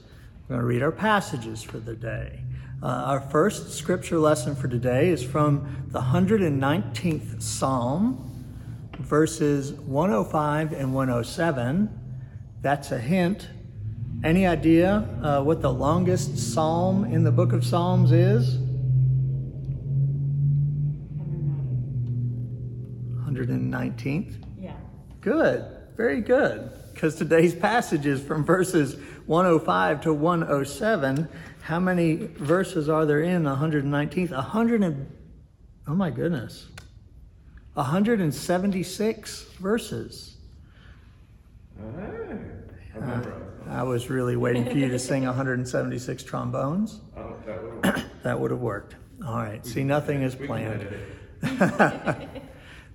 we're 0.47 0.55
going 0.55 0.61
to 0.61 0.65
read 0.65 0.81
our 0.81 0.91
passages 0.91 1.61
for 1.61 1.79
the 1.79 1.95
day. 1.95 2.41
Uh, 2.81 2.85
our 2.85 3.19
first 3.19 3.73
scripture 3.73 4.17
lesson 4.17 4.55
for 4.55 4.69
today 4.69 5.09
is 5.09 5.21
from 5.21 5.85
the 5.89 5.99
119th 5.99 7.41
Psalm, 7.41 8.25
verses 8.99 9.73
105 9.73 10.71
and 10.71 10.93
107. 10.93 11.89
That's 12.61 12.91
a 12.91 12.99
hint. 12.99 13.49
Any 14.23 14.47
idea 14.47 15.07
uh, 15.21 15.43
what 15.43 15.61
the 15.61 15.71
longest 15.71 16.37
psalm 16.37 17.05
in 17.05 17.23
the 17.23 17.31
book 17.31 17.51
of 17.51 17.65
Psalms 17.65 18.11
is? 18.11 18.57
119th. 23.25 24.35
Yeah. 24.57 24.73
Good, 25.21 25.65
very 25.95 26.21
good. 26.21 26.71
Because 26.99 27.15
today's 27.15 27.55
passage 27.55 28.05
is 28.05 28.21
from 28.21 28.43
verses 28.43 28.97
105 29.25 30.01
to 30.01 30.13
107. 30.13 31.29
How 31.61 31.79
many 31.79 32.15
verses 32.15 32.89
are 32.89 33.05
there 33.05 33.21
in 33.21 33.43
119th? 33.43 34.31
100 34.31 34.83
and, 34.83 35.09
oh 35.87 35.95
my 35.95 36.09
goodness, 36.09 36.67
176 37.75 39.43
verses. 39.61 40.35
Hey, 41.77 43.01
uh, 43.01 43.21
I 43.69 43.83
was 43.83 44.09
really 44.09 44.35
waiting 44.35 44.65
for 44.65 44.77
you 44.77 44.89
to 44.89 44.99
sing 44.99 45.23
176 45.23 46.23
trombones. 46.23 46.99
Oh, 47.15 47.33
that 47.45 47.63
would 47.63 47.85
work. 47.85 48.01
That 48.23 48.37
would 48.37 48.51
have 48.51 48.59
worked. 48.59 48.97
All 49.25 49.37
right. 49.37 49.65
See, 49.65 49.85
nothing 49.85 50.21
is 50.21 50.35
planned. 50.35 50.85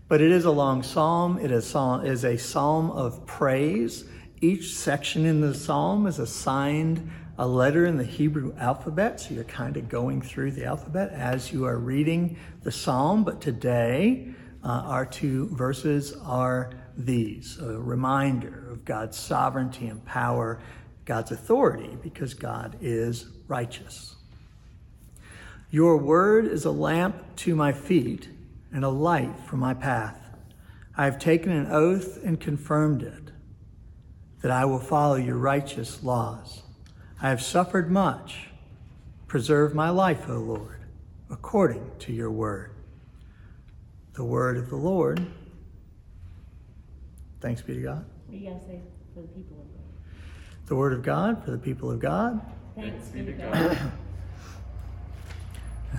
But 0.06 0.20
it 0.20 0.30
is 0.30 0.44
a 0.44 0.50
long 0.50 0.82
psalm. 0.82 1.38
It 1.38 1.50
is, 1.50 1.66
psalm, 1.66 2.04
is 2.04 2.24
a 2.24 2.36
psalm 2.36 2.90
of 2.90 3.24
praise. 3.26 4.04
Each 4.40 4.74
section 4.74 5.24
in 5.24 5.40
the 5.40 5.54
psalm 5.54 6.06
is 6.06 6.18
assigned 6.18 7.10
a 7.38 7.46
letter 7.46 7.86
in 7.86 7.96
the 7.96 8.04
Hebrew 8.04 8.54
alphabet. 8.58 9.20
So 9.20 9.34
you're 9.34 9.44
kind 9.44 9.76
of 9.76 9.88
going 9.88 10.20
through 10.20 10.52
the 10.52 10.66
alphabet 10.66 11.10
as 11.12 11.52
you 11.52 11.64
are 11.64 11.78
reading 11.78 12.36
the 12.62 12.70
psalm. 12.70 13.24
But 13.24 13.40
today, 13.40 14.34
uh, 14.62 14.68
our 14.68 15.06
two 15.06 15.48
verses 15.54 16.12
are 16.22 16.70
these 16.96 17.58
a 17.58 17.78
reminder 17.78 18.70
of 18.70 18.84
God's 18.84 19.18
sovereignty 19.18 19.88
and 19.88 20.04
power, 20.04 20.60
God's 21.06 21.32
authority, 21.32 21.96
because 22.02 22.34
God 22.34 22.76
is 22.80 23.26
righteous. 23.48 24.14
Your 25.70 25.96
word 25.96 26.46
is 26.46 26.66
a 26.66 26.70
lamp 26.70 27.16
to 27.36 27.54
my 27.56 27.72
feet 27.72 28.28
and 28.74 28.84
a 28.84 28.88
light 28.88 29.38
for 29.46 29.56
my 29.56 29.72
path. 29.72 30.18
I 30.96 31.04
have 31.04 31.18
taken 31.18 31.52
an 31.52 31.70
oath 31.70 32.18
and 32.24 32.40
confirmed 32.40 33.02
it, 33.02 33.30
that 34.42 34.50
I 34.50 34.64
will 34.64 34.80
follow 34.80 35.14
your 35.14 35.36
righteous 35.36 36.02
laws. 36.02 36.64
I 37.22 37.28
have 37.30 37.40
suffered 37.40 37.90
much. 37.90 38.48
Preserve 39.28 39.74
my 39.74 39.90
life, 39.90 40.28
O 40.28 40.34
Lord, 40.34 40.80
according 41.30 41.88
to 42.00 42.12
your 42.12 42.30
word. 42.30 42.72
The 44.14 44.24
word 44.24 44.56
of 44.56 44.68
the 44.70 44.76
Lord. 44.76 45.24
Thanks 47.40 47.62
be 47.62 47.74
to 47.74 47.80
God. 47.80 48.04
What 48.26 48.32
do 48.32 48.36
you 48.36 48.50
guys 48.50 48.60
say 48.66 48.80
for 49.14 49.22
the 49.22 49.28
people 49.28 49.60
of 49.60 49.66
God? 49.72 50.66
The 50.66 50.76
word 50.76 50.92
of 50.92 51.02
God 51.02 51.44
for 51.44 51.52
the 51.52 51.58
people 51.58 51.90
of 51.90 52.00
God. 52.00 52.40
Thanks 52.74 53.08
be 53.08 53.24
to 53.24 53.32
God. 53.32 53.52
God. 53.52 53.78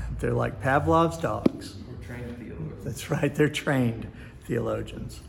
They're 0.19 0.33
like 0.33 0.61
Pavlov's 0.61 1.17
dogs. 1.17 1.75
Trained 2.15 2.37
theologians. 2.37 2.83
That's 2.85 3.11
right, 3.11 3.35
they're 3.35 3.49
trained 3.49 4.11
theologians. 4.45 5.19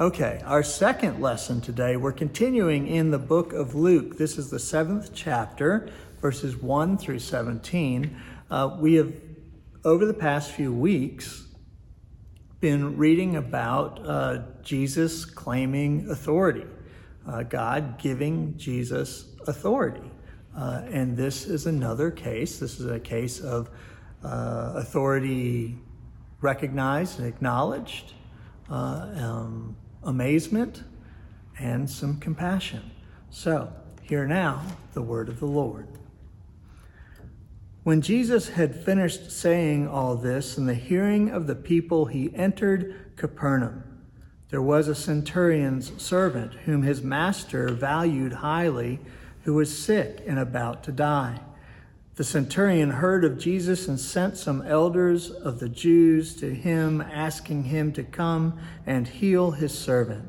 Okay, 0.00 0.40
our 0.46 0.62
second 0.62 1.20
lesson 1.20 1.60
today, 1.60 1.96
we're 1.96 2.12
continuing 2.12 2.86
in 2.86 3.10
the 3.10 3.18
book 3.18 3.52
of 3.52 3.74
Luke. 3.74 4.16
This 4.16 4.38
is 4.38 4.48
the 4.48 4.58
seventh 4.58 5.10
chapter, 5.12 5.90
verses 6.22 6.56
1 6.56 6.96
through 6.96 7.18
17. 7.18 8.16
Uh, 8.50 8.76
we 8.80 8.94
have, 8.94 9.12
over 9.84 10.06
the 10.06 10.14
past 10.14 10.52
few 10.52 10.72
weeks, 10.72 11.44
been 12.60 12.96
reading 12.96 13.36
about 13.36 14.00
uh, 14.06 14.38
Jesus 14.62 15.26
claiming 15.26 16.08
authority, 16.08 16.64
uh, 17.28 17.42
God 17.42 17.98
giving 17.98 18.56
Jesus 18.56 19.26
authority. 19.46 20.10
Uh, 20.56 20.82
and 20.90 21.14
this 21.14 21.44
is 21.44 21.66
another 21.66 22.10
case. 22.10 22.58
This 22.58 22.80
is 22.80 22.86
a 22.86 23.00
case 23.00 23.40
of 23.40 23.68
uh, 24.24 24.72
authority 24.76 25.76
recognized 26.42 27.18
and 27.18 27.26
acknowledged, 27.26 28.12
uh, 28.70 29.08
um, 29.16 29.76
amazement, 30.02 30.82
and 31.58 31.88
some 31.88 32.18
compassion. 32.18 32.90
So, 33.30 33.72
hear 34.02 34.26
now 34.26 34.62
the 34.94 35.02
word 35.02 35.28
of 35.28 35.40
the 35.40 35.46
Lord. 35.46 35.88
When 37.84 38.00
Jesus 38.00 38.50
had 38.50 38.84
finished 38.84 39.32
saying 39.32 39.88
all 39.88 40.16
this 40.16 40.56
in 40.56 40.66
the 40.66 40.74
hearing 40.74 41.30
of 41.30 41.46
the 41.46 41.54
people, 41.54 42.06
he 42.06 42.32
entered 42.34 43.16
Capernaum. 43.16 43.82
There 44.50 44.62
was 44.62 44.86
a 44.86 44.94
centurion's 44.94 45.90
servant 46.00 46.52
whom 46.66 46.82
his 46.82 47.02
master 47.02 47.70
valued 47.70 48.34
highly, 48.34 49.00
who 49.44 49.54
was 49.54 49.76
sick 49.76 50.22
and 50.26 50.38
about 50.38 50.84
to 50.84 50.92
die. 50.92 51.40
The 52.14 52.24
centurion 52.24 52.90
heard 52.90 53.24
of 53.24 53.38
Jesus 53.38 53.88
and 53.88 53.98
sent 53.98 54.36
some 54.36 54.62
elders 54.62 55.30
of 55.30 55.60
the 55.60 55.68
Jews 55.68 56.34
to 56.36 56.54
him, 56.54 57.00
asking 57.00 57.64
him 57.64 57.92
to 57.92 58.02
come 58.02 58.58
and 58.86 59.08
heal 59.08 59.52
his 59.52 59.76
servant. 59.76 60.28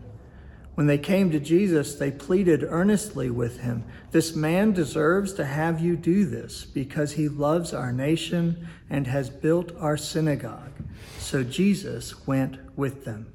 When 0.76 0.88
they 0.88 0.98
came 0.98 1.30
to 1.32 1.40
Jesus, 1.40 1.96
they 1.96 2.10
pleaded 2.10 2.64
earnestly 2.64 3.30
with 3.30 3.60
him 3.60 3.84
This 4.12 4.36
man 4.36 4.74
deserves 4.74 5.34
to 5.34 5.46
have 5.46 5.80
you 5.82 5.96
do 5.96 6.26
this 6.26 6.66
because 6.66 7.14
he 7.14 7.28
loves 7.28 7.74
our 7.74 7.92
nation 7.92 8.68
and 8.90 9.08
has 9.08 9.30
built 9.30 9.72
our 9.78 9.98
synagogue. 9.98 10.72
So 11.18 11.44
Jesus 11.44 12.26
went 12.26 12.58
with 12.78 13.06
them. 13.06 13.34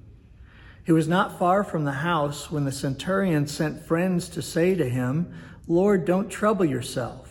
He 0.84 0.92
was 0.92 1.06
not 1.06 1.38
far 1.38 1.64
from 1.64 1.84
the 1.84 1.92
house 1.92 2.50
when 2.50 2.64
the 2.64 2.72
centurion 2.72 3.46
sent 3.46 3.84
friends 3.84 4.28
to 4.30 4.40
say 4.40 4.74
to 4.74 4.88
him, 4.88 5.34
Lord, 5.66 6.04
don't 6.04 6.30
trouble 6.30 6.64
yourself, 6.64 7.27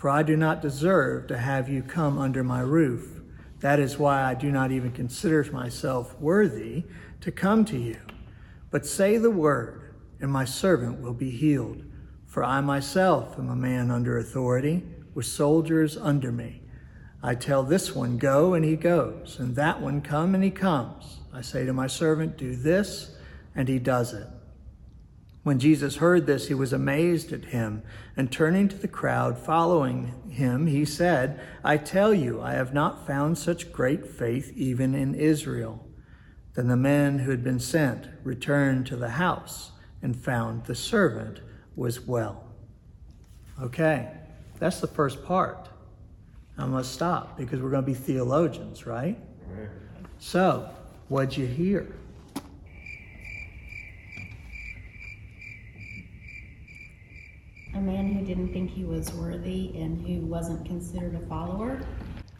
for 0.00 0.08
I 0.08 0.22
do 0.22 0.34
not 0.34 0.62
deserve 0.62 1.26
to 1.26 1.36
have 1.36 1.68
you 1.68 1.82
come 1.82 2.16
under 2.16 2.42
my 2.42 2.62
roof. 2.62 3.20
That 3.58 3.78
is 3.78 3.98
why 3.98 4.22
I 4.22 4.32
do 4.32 4.50
not 4.50 4.72
even 4.72 4.92
consider 4.92 5.44
myself 5.52 6.18
worthy 6.18 6.84
to 7.20 7.30
come 7.30 7.66
to 7.66 7.76
you. 7.76 7.98
But 8.70 8.86
say 8.86 9.18
the 9.18 9.30
word, 9.30 9.92
and 10.18 10.32
my 10.32 10.46
servant 10.46 11.02
will 11.02 11.12
be 11.12 11.28
healed. 11.28 11.84
For 12.24 12.42
I 12.42 12.62
myself 12.62 13.38
am 13.38 13.50
a 13.50 13.54
man 13.54 13.90
under 13.90 14.16
authority, 14.16 14.84
with 15.12 15.26
soldiers 15.26 15.98
under 15.98 16.32
me. 16.32 16.62
I 17.22 17.34
tell 17.34 17.62
this 17.62 17.94
one, 17.94 18.16
go, 18.16 18.54
and 18.54 18.64
he 18.64 18.76
goes, 18.76 19.36
and 19.38 19.54
that 19.56 19.82
one, 19.82 20.00
come, 20.00 20.34
and 20.34 20.42
he 20.42 20.50
comes. 20.50 21.18
I 21.30 21.42
say 21.42 21.66
to 21.66 21.74
my 21.74 21.88
servant, 21.88 22.38
do 22.38 22.56
this, 22.56 23.16
and 23.54 23.68
he 23.68 23.78
does 23.78 24.14
it. 24.14 24.26
When 25.42 25.58
Jesus 25.58 25.96
heard 25.96 26.26
this, 26.26 26.48
he 26.48 26.54
was 26.54 26.72
amazed 26.72 27.32
at 27.32 27.46
him, 27.46 27.82
and 28.14 28.30
turning 28.30 28.68
to 28.68 28.76
the 28.76 28.88
crowd 28.88 29.38
following 29.38 30.28
him, 30.28 30.66
he 30.66 30.84
said, 30.84 31.40
I 31.64 31.78
tell 31.78 32.12
you, 32.12 32.42
I 32.42 32.52
have 32.52 32.74
not 32.74 33.06
found 33.06 33.38
such 33.38 33.72
great 33.72 34.06
faith 34.06 34.52
even 34.54 34.94
in 34.94 35.14
Israel. 35.14 35.86
Then 36.54 36.68
the 36.68 36.76
men 36.76 37.20
who 37.20 37.30
had 37.30 37.42
been 37.42 37.60
sent 37.60 38.08
returned 38.22 38.86
to 38.88 38.96
the 38.96 39.10
house 39.10 39.70
and 40.02 40.14
found 40.14 40.66
the 40.66 40.74
servant 40.74 41.40
was 41.74 42.06
well. 42.06 42.44
Okay, 43.62 44.10
that's 44.58 44.80
the 44.80 44.86
first 44.86 45.24
part. 45.24 45.68
I 46.58 46.66
must 46.66 46.92
stop 46.92 47.38
because 47.38 47.60
we're 47.60 47.70
going 47.70 47.82
to 47.82 47.86
be 47.86 47.94
theologians, 47.94 48.84
right? 48.84 49.18
Right. 49.48 49.68
So, 50.18 50.68
what'd 51.08 51.36
you 51.36 51.46
hear? 51.46 51.94
A 57.74 57.80
man 57.80 58.12
who 58.12 58.24
didn't 58.24 58.52
think 58.52 58.70
he 58.70 58.84
was 58.84 59.12
worthy 59.14 59.72
and 59.76 60.04
who 60.06 60.26
wasn't 60.26 60.66
considered 60.66 61.14
a 61.14 61.26
follower, 61.26 61.80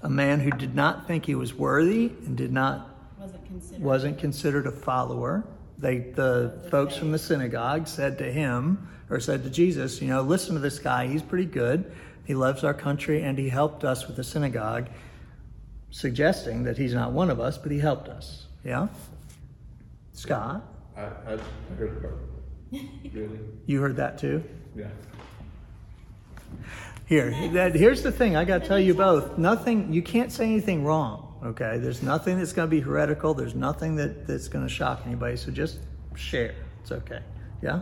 A 0.02 0.10
man 0.10 0.40
who 0.40 0.50
did 0.50 0.74
not 0.74 1.06
think 1.06 1.26
he 1.26 1.34
was 1.34 1.54
worthy 1.54 2.06
and 2.26 2.36
did 2.36 2.52
not 2.52 2.88
wasn't 3.18 3.46
considered. 3.46 3.82
wasn't 3.82 4.18
considered 4.18 4.66
a 4.66 4.72
follower. 4.72 5.44
They, 5.78 5.98
the 5.98 6.66
folks 6.70 6.96
from 6.96 7.12
the 7.12 7.18
synagogue 7.18 7.86
said 7.86 8.18
to 8.18 8.30
him, 8.30 8.88
or 9.08 9.20
said 9.20 9.42
to 9.44 9.50
Jesus, 9.50 10.00
you 10.02 10.08
know, 10.08 10.22
listen 10.22 10.54
to 10.54 10.60
this 10.60 10.78
guy. 10.78 11.06
He's 11.06 11.22
pretty 11.22 11.46
good. 11.46 11.92
He 12.24 12.34
loves 12.34 12.64
our 12.64 12.74
country 12.74 13.22
and 13.22 13.38
he 13.38 13.48
helped 13.48 13.84
us 13.84 14.06
with 14.06 14.16
the 14.16 14.24
synagogue, 14.24 14.88
suggesting 15.90 16.64
that 16.64 16.76
he's 16.78 16.94
not 16.94 17.12
one 17.12 17.30
of 17.30 17.40
us, 17.40 17.56
but 17.58 17.72
he 17.72 17.78
helped 17.78 18.08
us. 18.08 18.46
Yeah? 18.64 18.88
Scott, 20.12 20.62
I, 20.96 21.00
I, 21.00 21.06
I 21.34 21.74
heard 21.76 21.96
the 21.96 22.00
part. 22.00 22.18
Really? 23.12 23.40
you 23.66 23.80
heard 23.80 23.96
that 23.96 24.18
too? 24.18 24.44
Yeah. 24.76 24.86
Here, 27.06 27.34
that, 27.54 27.74
here's 27.74 28.02
the 28.02 28.12
thing. 28.12 28.36
I 28.36 28.44
got 28.44 28.62
to 28.62 28.68
tell 28.68 28.78
you 28.78 28.94
both. 28.94 29.36
Nothing, 29.36 29.92
you 29.92 30.00
can't 30.00 30.30
say 30.30 30.44
anything 30.44 30.84
wrong, 30.84 31.34
okay? 31.44 31.78
There's 31.78 32.02
nothing 32.02 32.38
that's 32.38 32.52
going 32.52 32.68
to 32.68 32.70
be 32.70 32.80
heretical. 32.80 33.34
There's 33.34 33.56
nothing 33.56 33.96
that, 33.96 34.28
that's 34.28 34.46
going 34.46 34.64
to 34.64 34.72
shock 34.72 35.02
anybody. 35.06 35.36
So 35.36 35.50
just 35.50 35.80
share. 36.14 36.54
It's 36.82 36.92
okay. 36.92 37.18
Yeah? 37.62 37.80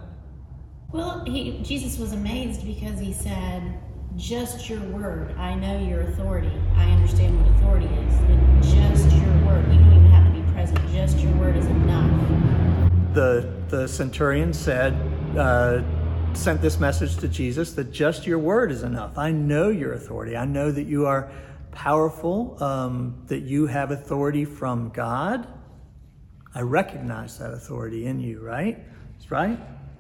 Well, 0.93 1.23
he, 1.27 1.61
Jesus 1.63 1.99
was 1.99 2.15
amazed 2.15 2.65
because 2.65 2.99
he 2.99 3.13
said, 3.13 3.79
just 4.17 4.71
your 4.71 4.81
word. 4.81 5.37
I 5.37 5.55
know 5.55 5.79
your 5.79 6.01
authority. 6.01 6.51
I 6.77 6.91
understand 6.91 7.39
what 7.39 7.51
authority 7.57 7.87
is. 7.87 8.15
And 8.15 8.63
just 8.63 9.15
your 9.15 9.47
word. 9.47 9.71
You 9.71 9.79
don't 9.79 9.93
even 9.93 10.07
have 10.07 10.33
to 10.33 10.41
be 10.41 10.53
present. 10.53 10.81
Just 10.91 11.19
your 11.19 11.33
word 11.37 11.55
is 11.57 11.67
enough. 11.67 12.11
The, 13.13 13.53
the 13.69 13.87
centurion 13.87 14.55
said, 14.55 14.95
uh, 15.37 15.83
sent 16.39 16.63
this 16.63 16.79
message 16.79 17.17
to 17.17 17.27
Jesus 17.27 17.73
that 17.73 17.91
just 17.93 18.25
your 18.27 18.39
word 18.39 18.71
is 18.71 18.85
enough. 18.85 19.19
I 19.19 19.33
know 19.33 19.71
your 19.71 19.95
authority. 19.95 20.37
I 20.37 20.45
know 20.45 20.71
that 20.71 20.85
you 20.85 21.05
are 21.05 21.33
powerful, 21.73 22.63
um, 22.63 23.21
that 23.27 23.41
you 23.41 23.67
have 23.67 23.91
authority 23.91 24.45
from 24.45 24.91
God. 24.91 25.49
I 26.55 26.61
recognize 26.61 27.39
that 27.39 27.53
authority 27.53 28.07
in 28.07 28.21
you, 28.21 28.41
right? 28.41 28.79
That's 29.13 29.31
right? 29.33 29.59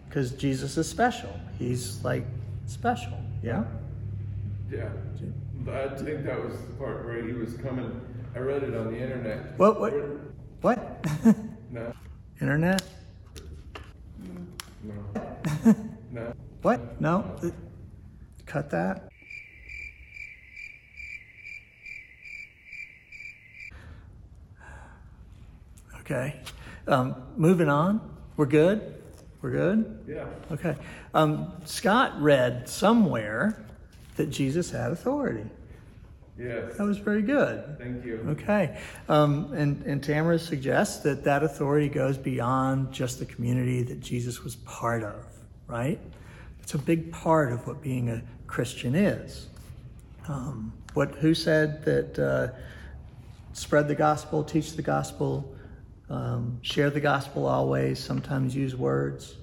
Because 0.08 0.30
Jesus 0.32 0.76
is 0.76 0.88
special. 0.88 1.34
He's 1.58 2.02
like 2.04 2.24
special, 2.66 3.18
yeah? 3.42 3.64
Yeah. 4.70 4.90
I 5.68 5.88
think 5.88 6.24
that 6.24 6.42
was 6.42 6.56
the 6.56 6.72
part 6.78 7.04
where 7.04 7.22
he 7.22 7.32
was 7.32 7.54
coming. 7.54 8.00
I 8.34 8.38
read 8.38 8.62
it 8.62 8.76
on 8.76 8.92
the 8.92 8.98
internet. 8.98 9.58
What? 9.58 9.80
What? 9.80 9.92
What? 10.60 11.06
No, 11.70 11.92
Internet? 12.40 12.82
no, 14.82 15.74
no. 16.10 16.32
What? 16.62 17.00
No? 17.00 17.38
Cut 18.46 18.70
that? 18.70 19.08
Okay. 26.00 26.40
Um, 26.86 27.14
moving 27.36 27.68
on. 27.68 28.00
We're 28.36 28.46
good? 28.46 29.02
We're 29.42 29.50
good? 29.50 30.04
Yeah. 30.08 30.24
Okay. 30.50 30.74
Um, 31.12 31.52
Scott 31.66 32.20
read 32.20 32.68
somewhere 32.68 33.64
that 34.16 34.30
Jesus 34.30 34.70
had 34.70 34.90
authority. 34.90 35.44
Yes. 36.38 36.76
That 36.76 36.84
was 36.84 36.98
very 36.98 37.22
good. 37.22 37.78
Thank 37.78 38.04
you. 38.04 38.24
Okay. 38.28 38.78
Um, 39.08 39.52
and, 39.52 39.84
and 39.84 40.02
Tamara 40.02 40.38
suggests 40.38 41.02
that 41.02 41.24
that 41.24 41.42
authority 41.42 41.88
goes 41.88 42.16
beyond 42.16 42.92
just 42.92 43.18
the 43.18 43.26
community 43.26 43.82
that 43.82 44.00
Jesus 44.00 44.44
was 44.44 44.56
part 44.56 45.02
of, 45.02 45.26
right? 45.68 46.00
It's 46.60 46.74
a 46.74 46.78
big 46.78 47.12
part 47.12 47.52
of 47.52 47.66
what 47.66 47.80
being 47.80 48.10
a 48.10 48.22
Christian 48.46 48.94
is. 48.94 49.46
Um, 50.26 50.72
what, 50.94 51.14
who 51.16 51.34
said 51.34 51.84
that 51.84 52.18
uh, 52.18 52.48
spread 53.52 53.88
the 53.88 53.94
gospel, 53.94 54.42
teach 54.42 54.72
the 54.72 54.82
gospel, 54.82 55.54
um, 56.10 56.58
share 56.62 56.90
the 56.90 57.00
gospel 57.00 57.46
always, 57.46 57.98
sometimes 57.98 58.54
use 58.54 58.74
words? 58.74 59.36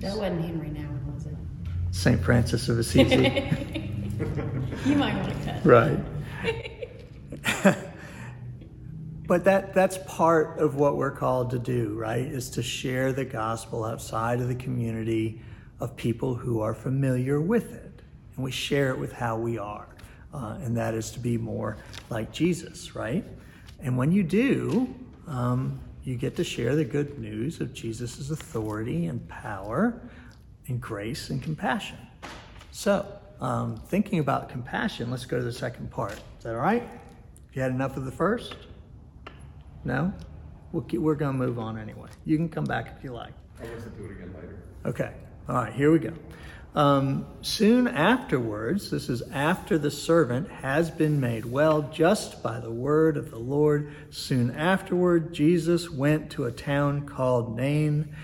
That 0.00 0.16
wasn't 0.16 0.44
Henry 0.44 0.68
Nouwen, 0.68 1.14
was 1.14 1.26
it? 1.26 1.34
St. 1.90 2.22
Francis 2.22 2.68
of 2.68 2.78
Assisi. 2.78 3.52
You 4.86 4.96
might 4.96 5.14
want 5.14 5.28
to 5.28 5.34
cut. 5.44 5.66
Right. 5.66 5.98
but 9.26 9.44
that 9.44 9.74
that's 9.74 9.98
part 10.06 10.58
of 10.58 10.76
what 10.76 10.96
we're 10.96 11.10
called 11.10 11.50
to 11.50 11.58
do, 11.58 11.94
right? 11.94 12.24
Is 12.24 12.50
to 12.50 12.62
share 12.62 13.12
the 13.12 13.24
gospel 13.24 13.84
outside 13.84 14.40
of 14.40 14.48
the 14.48 14.54
community 14.54 15.40
of 15.80 15.96
people 15.96 16.34
who 16.34 16.60
are 16.60 16.74
familiar 16.74 17.40
with 17.40 17.72
it. 17.72 18.02
And 18.34 18.44
we 18.44 18.50
share 18.50 18.90
it 18.90 18.98
with 18.98 19.12
how 19.12 19.36
we 19.36 19.58
are. 19.58 19.88
Uh, 20.32 20.58
and 20.62 20.76
that 20.76 20.94
is 20.94 21.10
to 21.12 21.18
be 21.18 21.38
more 21.38 21.76
like 22.10 22.32
Jesus, 22.32 22.94
right? 22.94 23.24
And 23.80 23.96
when 23.96 24.12
you 24.12 24.22
do, 24.22 24.94
um, 25.26 25.80
you 26.04 26.16
get 26.16 26.36
to 26.36 26.44
share 26.44 26.76
the 26.76 26.84
good 26.84 27.18
news 27.18 27.60
of 27.60 27.74
Jesus' 27.74 28.30
authority 28.30 29.06
and 29.06 29.26
power 29.28 30.00
and 30.68 30.80
grace 30.80 31.30
and 31.30 31.42
compassion. 31.42 31.98
So, 32.70 33.06
um, 33.40 33.76
thinking 33.88 34.18
about 34.18 34.48
compassion, 34.48 35.10
let's 35.10 35.24
go 35.24 35.38
to 35.38 35.44
the 35.44 35.52
second 35.52 35.90
part. 35.90 36.12
Is 36.12 36.44
that 36.44 36.54
all 36.54 36.60
right? 36.60 36.88
You 37.52 37.62
had 37.62 37.70
enough 37.70 37.96
of 37.96 38.04
the 38.04 38.12
first? 38.12 38.54
No? 39.86 40.12
We'll 40.72 40.82
keep, 40.82 41.00
we're 41.00 41.14
going 41.14 41.38
to 41.38 41.46
move 41.46 41.58
on 41.58 41.78
anyway. 41.78 42.08
You 42.24 42.36
can 42.36 42.48
come 42.48 42.64
back 42.64 42.94
if 42.98 43.04
you 43.04 43.12
like. 43.12 43.32
I'll 43.60 43.68
listen 43.68 43.96
to 43.96 44.04
it 44.04 44.10
again 44.10 44.34
later. 44.34 44.62
Okay. 44.84 45.12
All 45.48 45.54
right, 45.54 45.72
here 45.72 45.92
we 45.92 46.00
go. 46.00 46.12
Um, 46.74 47.24
soon 47.40 47.86
afterwards, 47.86 48.90
this 48.90 49.08
is 49.08 49.22
after 49.32 49.78
the 49.78 49.90
servant 49.90 50.50
has 50.50 50.90
been 50.90 51.20
made 51.20 51.46
well 51.46 51.82
just 51.82 52.42
by 52.42 52.58
the 52.58 52.70
word 52.70 53.16
of 53.16 53.30
the 53.30 53.38
Lord. 53.38 53.94
Soon 54.10 54.50
afterward, 54.50 55.32
Jesus 55.32 55.88
went 55.88 56.30
to 56.32 56.44
a 56.44 56.52
town 56.52 57.06
called 57.06 57.56
Nain, 57.56 58.14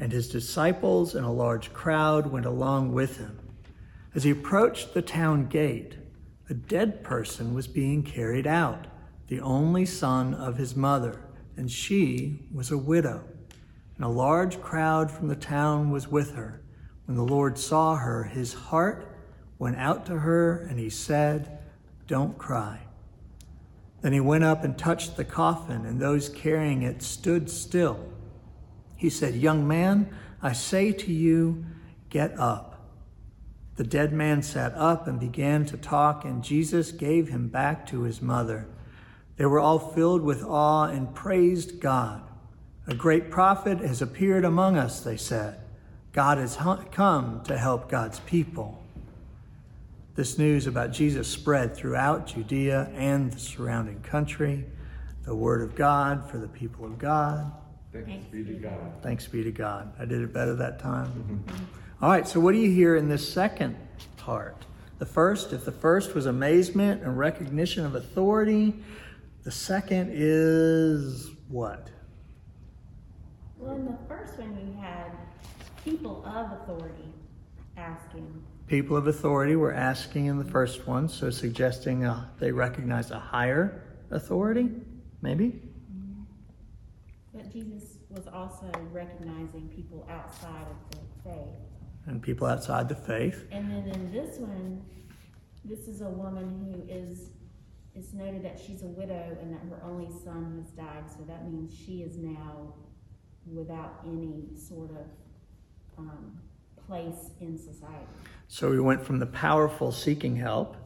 and 0.00 0.10
his 0.10 0.28
disciples 0.28 1.14
and 1.14 1.26
a 1.26 1.30
large 1.30 1.72
crowd 1.74 2.26
went 2.32 2.46
along 2.46 2.92
with 2.92 3.18
him. 3.18 3.38
As 4.14 4.24
he 4.24 4.30
approached 4.30 4.94
the 4.94 5.02
town 5.02 5.46
gate, 5.46 5.96
a 6.48 6.54
dead 6.54 7.04
person 7.04 7.54
was 7.54 7.68
being 7.68 8.02
carried 8.02 8.46
out, 8.46 8.88
the 9.30 9.40
only 9.40 9.86
son 9.86 10.34
of 10.34 10.56
his 10.56 10.74
mother, 10.74 11.20
and 11.56 11.70
she 11.70 12.40
was 12.52 12.72
a 12.72 12.76
widow. 12.76 13.22
And 13.94 14.04
a 14.04 14.08
large 14.08 14.60
crowd 14.60 15.08
from 15.08 15.28
the 15.28 15.36
town 15.36 15.90
was 15.90 16.08
with 16.08 16.34
her. 16.34 16.60
When 17.04 17.16
the 17.16 17.22
Lord 17.22 17.56
saw 17.56 17.94
her, 17.94 18.24
his 18.24 18.52
heart 18.52 19.16
went 19.56 19.76
out 19.76 20.04
to 20.06 20.18
her, 20.18 20.66
and 20.68 20.80
he 20.80 20.90
said, 20.90 21.60
Don't 22.08 22.38
cry. 22.38 22.80
Then 24.02 24.12
he 24.12 24.18
went 24.18 24.42
up 24.42 24.64
and 24.64 24.76
touched 24.76 25.16
the 25.16 25.24
coffin, 25.24 25.86
and 25.86 26.00
those 26.00 26.28
carrying 26.28 26.82
it 26.82 27.00
stood 27.00 27.48
still. 27.48 28.04
He 28.96 29.10
said, 29.10 29.36
Young 29.36 29.68
man, 29.68 30.12
I 30.42 30.54
say 30.54 30.90
to 30.90 31.12
you, 31.12 31.64
get 32.08 32.36
up. 32.36 32.90
The 33.76 33.84
dead 33.84 34.12
man 34.12 34.42
sat 34.42 34.74
up 34.74 35.06
and 35.06 35.20
began 35.20 35.66
to 35.66 35.76
talk, 35.76 36.24
and 36.24 36.42
Jesus 36.42 36.90
gave 36.90 37.28
him 37.28 37.46
back 37.46 37.86
to 37.90 38.02
his 38.02 38.20
mother. 38.20 38.66
They 39.40 39.46
were 39.46 39.58
all 39.58 39.78
filled 39.78 40.20
with 40.20 40.44
awe 40.44 40.88
and 40.88 41.14
praised 41.14 41.80
God. 41.80 42.20
A 42.86 42.94
great 42.94 43.30
prophet 43.30 43.78
has 43.78 44.02
appeared 44.02 44.44
among 44.44 44.76
us, 44.76 45.00
they 45.00 45.16
said. 45.16 45.58
God 46.12 46.36
has 46.36 46.58
come 46.92 47.40
to 47.44 47.56
help 47.56 47.88
God's 47.88 48.20
people. 48.20 48.84
This 50.14 50.36
news 50.36 50.66
about 50.66 50.92
Jesus 50.92 51.26
spread 51.26 51.74
throughout 51.74 52.26
Judea 52.26 52.90
and 52.94 53.32
the 53.32 53.38
surrounding 53.38 54.02
country. 54.02 54.66
The 55.24 55.34
word 55.34 55.62
of 55.62 55.74
God 55.74 56.30
for 56.30 56.36
the 56.36 56.48
people 56.48 56.84
of 56.84 56.98
God. 56.98 57.50
Thanks 57.94 58.26
be 58.26 58.44
to 58.44 58.52
God. 58.52 58.92
Thanks 59.02 59.26
be 59.26 59.42
to 59.42 59.50
God. 59.50 59.90
I 59.98 60.04
did 60.04 60.20
it 60.20 60.34
better 60.34 60.54
that 60.56 60.80
time. 60.80 61.42
All 62.02 62.10
right, 62.10 62.28
so 62.28 62.40
what 62.40 62.52
do 62.52 62.58
you 62.58 62.70
hear 62.70 62.94
in 62.94 63.08
this 63.08 63.26
second 63.26 63.74
part? 64.18 64.66
The 64.98 65.06
first, 65.06 65.54
if 65.54 65.64
the 65.64 65.72
first 65.72 66.14
was 66.14 66.26
amazement 66.26 67.02
and 67.02 67.16
recognition 67.18 67.86
of 67.86 67.94
authority, 67.94 68.74
the 69.42 69.50
second 69.50 70.10
is 70.12 71.30
what? 71.48 71.88
Well, 73.58 73.76
in 73.76 73.84
the 73.84 73.98
first 74.08 74.38
one, 74.38 74.56
we 74.56 74.80
had 74.80 75.12
people 75.84 76.24
of 76.24 76.52
authority 76.62 77.12
asking. 77.76 78.42
People 78.66 78.96
of 78.96 79.06
authority 79.06 79.56
were 79.56 79.74
asking 79.74 80.26
in 80.26 80.38
the 80.38 80.44
first 80.44 80.86
one, 80.86 81.08
so 81.08 81.30
suggesting 81.30 82.04
uh, 82.04 82.28
they 82.38 82.52
recognize 82.52 83.10
a 83.10 83.18
higher 83.18 83.82
authority, 84.10 84.70
maybe? 85.22 85.60
But 87.34 87.52
Jesus 87.52 87.98
was 88.10 88.26
also 88.26 88.70
recognizing 88.92 89.68
people 89.74 90.06
outside 90.10 90.66
of 90.70 90.90
the 90.90 91.30
faith. 91.30 91.54
And 92.06 92.22
people 92.22 92.46
outside 92.46 92.88
the 92.88 92.94
faith. 92.94 93.46
And 93.52 93.70
then 93.70 93.86
in 93.88 94.12
this 94.12 94.38
one, 94.38 94.82
this 95.64 95.86
is 95.86 96.00
a 96.00 96.08
woman 96.08 96.48
who 96.64 96.92
is, 96.92 97.30
it's 97.94 98.12
noted 98.12 98.42
that 98.44 98.58
she's 98.58 98.82
a 98.82 98.86
widow 98.86 99.36
and 99.40 99.52
that 99.52 99.60
her 99.68 99.82
only 99.84 100.08
son 100.24 100.62
has 100.62 100.70
died. 100.72 101.04
So 101.08 101.24
that 101.26 101.50
means 101.50 101.72
she 101.74 102.02
is 102.02 102.16
now 102.16 102.74
without 103.46 104.00
any 104.06 104.44
sort 104.56 104.90
of 104.90 105.06
um, 105.98 106.40
place 106.86 107.30
in 107.40 107.58
society. 107.58 108.06
So 108.48 108.70
we 108.70 108.80
went 108.80 109.04
from 109.04 109.18
the 109.18 109.26
powerful 109.26 109.92
seeking 109.92 110.36
help 110.36 110.76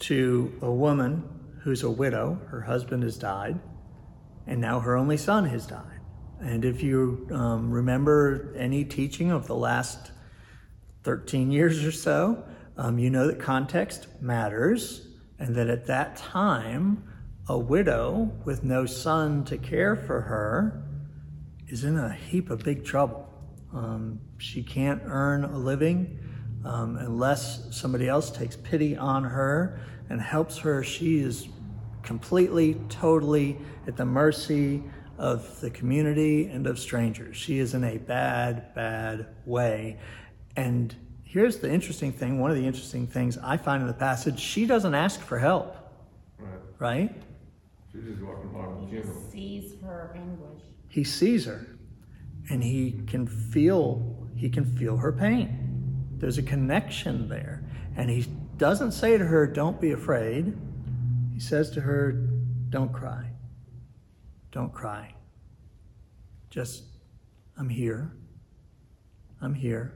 to 0.00 0.52
a 0.62 0.70
woman 0.70 1.28
who's 1.62 1.82
a 1.82 1.90
widow, 1.90 2.40
her 2.48 2.60
husband 2.60 3.02
has 3.04 3.16
died, 3.16 3.58
and 4.46 4.60
now 4.60 4.80
her 4.80 4.96
only 4.96 5.16
son 5.16 5.44
has 5.46 5.66
died. 5.66 6.00
And 6.40 6.64
if 6.64 6.82
you 6.82 7.28
um, 7.30 7.70
remember 7.70 8.52
any 8.56 8.84
teaching 8.84 9.30
of 9.30 9.46
the 9.46 9.54
last 9.54 10.10
13 11.04 11.52
years 11.52 11.84
or 11.84 11.92
so, 11.92 12.44
um, 12.76 12.98
you 12.98 13.10
know 13.10 13.28
that 13.28 13.38
context 13.38 14.08
matters, 14.20 15.06
and 15.42 15.56
that 15.56 15.68
at 15.68 15.86
that 15.86 16.14
time, 16.16 17.02
a 17.48 17.58
widow 17.58 18.30
with 18.44 18.62
no 18.62 18.86
son 18.86 19.44
to 19.44 19.58
care 19.58 19.96
for 19.96 20.20
her 20.20 20.84
is 21.66 21.82
in 21.82 21.98
a 21.98 22.14
heap 22.14 22.48
of 22.48 22.62
big 22.62 22.84
trouble. 22.84 23.28
Um, 23.74 24.20
she 24.38 24.62
can't 24.62 25.02
earn 25.04 25.42
a 25.42 25.58
living 25.58 26.16
um, 26.64 26.96
unless 26.96 27.76
somebody 27.76 28.08
else 28.08 28.30
takes 28.30 28.54
pity 28.54 28.96
on 28.96 29.24
her 29.24 29.80
and 30.08 30.20
helps 30.20 30.58
her. 30.58 30.84
She 30.84 31.18
is 31.18 31.48
completely, 32.04 32.74
totally 32.88 33.58
at 33.88 33.96
the 33.96 34.06
mercy 34.06 34.84
of 35.18 35.60
the 35.60 35.70
community 35.70 36.46
and 36.46 36.68
of 36.68 36.78
strangers. 36.78 37.36
She 37.36 37.58
is 37.58 37.74
in 37.74 37.82
a 37.82 37.98
bad, 37.98 38.72
bad 38.76 39.26
way. 39.44 39.98
And 40.54 40.94
here's 41.32 41.56
the 41.60 41.70
interesting 41.70 42.12
thing 42.12 42.38
one 42.38 42.50
of 42.50 42.56
the 42.58 42.66
interesting 42.66 43.06
things 43.06 43.38
I 43.38 43.56
find 43.56 43.80
in 43.80 43.88
the 43.88 43.94
passage 43.94 44.38
she 44.38 44.66
doesn't 44.66 44.94
ask 44.94 45.18
for 45.18 45.38
help, 45.38 45.74
Right. 46.38 46.50
right? 46.78 47.22
She's 47.90 48.04
just 48.04 48.20
walking 48.20 48.50
along 48.54 48.86
He 48.90 48.96
the 48.96 49.02
funeral. 49.02 49.20
just 49.20 49.32
sees 49.32 49.80
her 49.82 50.12
anguish. 50.14 50.62
He 50.88 51.04
sees 51.04 51.46
her 51.46 51.66
and 52.50 52.62
he 52.62 53.02
can 53.06 53.26
feel 53.26 54.28
he 54.36 54.50
can 54.50 54.64
feel 54.76 54.96
her 54.98 55.12
pain. 55.12 56.06
There's 56.18 56.36
a 56.36 56.42
connection 56.42 57.28
there. 57.28 57.62
And 57.96 58.10
he 58.10 58.26
doesn't 58.58 58.92
say 58.92 59.16
to 59.16 59.24
her, 59.24 59.46
Don't 59.46 59.80
be 59.80 59.92
afraid. 59.92 60.56
He 61.32 61.40
says 61.40 61.70
to 61.72 61.80
her, 61.80 62.12
Don't 62.70 62.92
cry. 62.92 63.24
Don't 64.50 64.72
cry. 64.72 65.14
Just, 66.50 66.84
I'm 67.56 67.68
here. 67.68 68.12
I'm 69.40 69.54
here. 69.54 69.94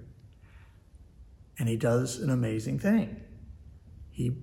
And 1.59 1.69
he 1.69 1.77
does 1.77 2.19
an 2.19 2.31
amazing 2.31 2.79
thing. 2.79 3.21
He, 4.11 4.37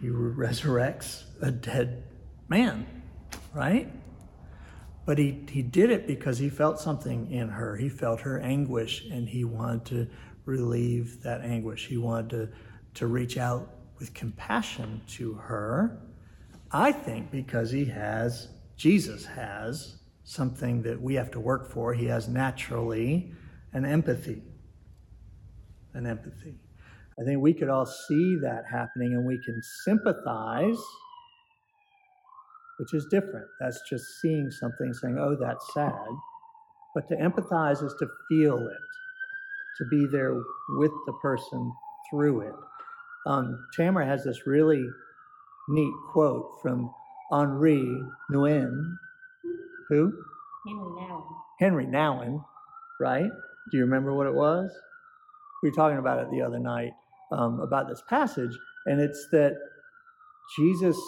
he 0.00 0.08
resurrects 0.08 1.24
a 1.40 1.50
dead 1.50 2.04
man, 2.48 2.86
right? 3.54 3.90
But 5.04 5.18
he, 5.18 5.44
he 5.50 5.62
did 5.62 5.90
it 5.90 6.06
because 6.06 6.38
he 6.38 6.50
felt 6.50 6.80
something 6.80 7.30
in 7.30 7.48
her. 7.48 7.76
He 7.76 7.88
felt 7.88 8.20
her 8.20 8.40
anguish 8.40 9.06
and 9.10 9.28
he 9.28 9.44
wanted 9.44 9.84
to 9.86 10.08
relieve 10.44 11.22
that 11.22 11.42
anguish. 11.42 11.86
He 11.86 11.96
wanted 11.96 12.30
to, 12.30 12.48
to 12.94 13.06
reach 13.06 13.38
out 13.38 13.70
with 13.98 14.14
compassion 14.14 15.00
to 15.08 15.34
her. 15.34 15.98
I 16.70 16.92
think 16.92 17.30
because 17.30 17.70
he 17.70 17.86
has, 17.86 18.48
Jesus 18.76 19.24
has 19.24 19.96
something 20.24 20.82
that 20.82 21.00
we 21.00 21.14
have 21.14 21.30
to 21.30 21.40
work 21.40 21.70
for. 21.70 21.94
He 21.94 22.04
has 22.06 22.28
naturally 22.28 23.32
an 23.72 23.84
empathy. 23.84 24.42
An 25.98 26.06
empathy. 26.06 26.54
I 27.20 27.24
think 27.24 27.42
we 27.42 27.52
could 27.52 27.68
all 27.68 27.86
see 27.86 28.36
that 28.42 28.62
happening 28.70 29.12
and 29.14 29.26
we 29.26 29.38
can 29.44 29.60
sympathize 29.84 30.78
which 32.78 32.94
is 32.94 33.06
different. 33.06 33.46
That's 33.60 33.80
just 33.88 34.04
seeing 34.22 34.50
something, 34.50 34.92
saying, 34.94 35.18
oh, 35.18 35.36
that's 35.38 35.74
sad. 35.74 35.92
But 36.94 37.08
to 37.08 37.16
empathize 37.16 37.84
is 37.84 37.94
to 37.98 38.06
feel 38.28 38.56
it, 38.58 39.78
to 39.78 39.84
be 39.90 40.06
there 40.06 40.34
with 40.70 40.92
the 41.06 41.12
person 41.20 41.72
through 42.10 42.42
it. 42.42 42.54
Um, 43.26 43.66
Tamara 43.76 44.06
has 44.06 44.24
this 44.24 44.46
really 44.46 44.84
neat 45.68 45.92
quote 46.12 46.58
from 46.62 46.90
Henri 47.32 47.84
Nouwen. 48.32 48.96
Who? 49.88 50.12
Henry 50.66 50.90
now. 51.00 51.26
Henry 51.58 51.86
Nouwen, 51.86 52.44
right? 53.00 53.30
Do 53.70 53.76
you 53.76 53.84
remember 53.84 54.14
what 54.14 54.26
it 54.26 54.34
was? 54.34 54.70
We 55.62 55.70
were 55.70 55.74
talking 55.74 55.98
about 55.98 56.20
it 56.20 56.30
the 56.30 56.42
other 56.42 56.58
night 56.58 56.92
um, 57.32 57.60
about 57.60 57.88
this 57.88 58.02
passage, 58.08 58.56
and 58.86 59.00
it's 59.00 59.28
that 59.32 59.54
Jesus 60.56 60.98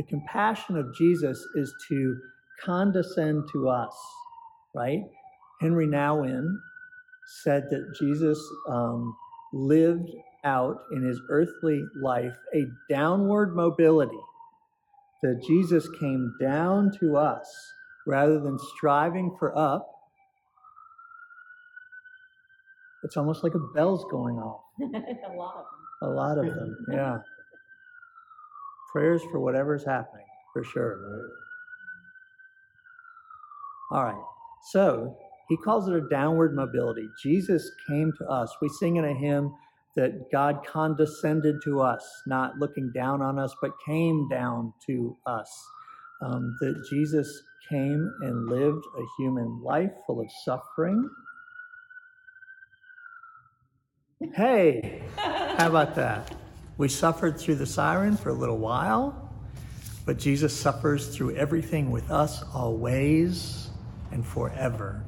the 0.00 0.06
compassion 0.06 0.78
of 0.78 0.94
Jesus 0.96 1.46
is 1.56 1.74
to 1.88 2.16
condescend 2.64 3.44
to 3.52 3.68
us, 3.68 3.94
right? 4.74 5.02
Henry 5.60 5.86
Nouwen 5.86 6.56
said 7.42 7.64
that 7.68 7.94
Jesus 8.00 8.42
um, 8.66 9.14
lived 9.52 10.08
out 10.42 10.76
in 10.92 11.02
his 11.02 11.20
earthly 11.28 11.82
life 12.02 12.32
a 12.54 12.64
downward 12.88 13.54
mobility, 13.54 14.16
that 15.22 15.44
Jesus 15.46 15.86
came 16.00 16.34
down 16.40 16.90
to 17.00 17.18
us 17.18 17.46
rather 18.06 18.40
than 18.40 18.58
striving 18.76 19.36
for 19.38 19.56
up. 19.56 19.86
It's 23.04 23.16
almost 23.16 23.44
like 23.44 23.54
a 23.54 23.60
bell's 23.74 24.04
going 24.10 24.38
off. 24.38 24.62
a 24.80 25.32
lot 25.34 25.56
of 25.56 25.64
them. 25.66 26.02
A 26.02 26.08
lot 26.08 26.38
of 26.38 26.46
them, 26.46 26.86
yeah 26.92 27.18
prayers 28.90 29.22
for 29.30 29.40
whatever's 29.40 29.84
happening, 29.84 30.26
for 30.52 30.64
sure. 30.64 31.28
All 33.92 34.04
right. 34.04 34.24
So 34.72 35.16
he 35.48 35.56
calls 35.56 35.88
it 35.88 35.94
a 35.94 36.08
downward 36.08 36.54
mobility. 36.54 37.08
Jesus 37.22 37.70
came 37.88 38.12
to 38.18 38.26
us. 38.26 38.54
We 38.60 38.68
sing 38.68 38.96
in 38.96 39.04
a 39.04 39.14
hymn 39.14 39.54
that 39.96 40.30
God 40.30 40.60
condescended 40.66 41.56
to 41.64 41.80
us, 41.80 42.04
not 42.26 42.58
looking 42.58 42.92
down 42.94 43.22
on 43.22 43.38
us, 43.38 43.54
but 43.60 43.72
came 43.84 44.28
down 44.28 44.72
to 44.86 45.16
us. 45.26 45.50
Um, 46.22 46.56
that 46.60 46.86
Jesus 46.90 47.42
came 47.68 48.12
and 48.22 48.48
lived 48.48 48.84
a 48.98 49.02
human 49.18 49.62
life 49.62 49.90
full 50.06 50.20
of 50.20 50.30
suffering. 50.44 51.08
Hey, 54.20 55.02
how 55.16 55.66
about 55.66 55.94
that? 55.94 56.36
We 56.76 56.88
suffered 56.88 57.40
through 57.40 57.54
the 57.54 57.64
siren 57.64 58.18
for 58.18 58.28
a 58.28 58.34
little 58.34 58.58
while, 58.58 59.32
but 60.04 60.18
Jesus 60.18 60.54
suffers 60.54 61.16
through 61.16 61.36
everything 61.36 61.90
with 61.90 62.10
us 62.10 62.42
always 62.54 63.70
and 64.10 64.24
forever. 64.24 65.02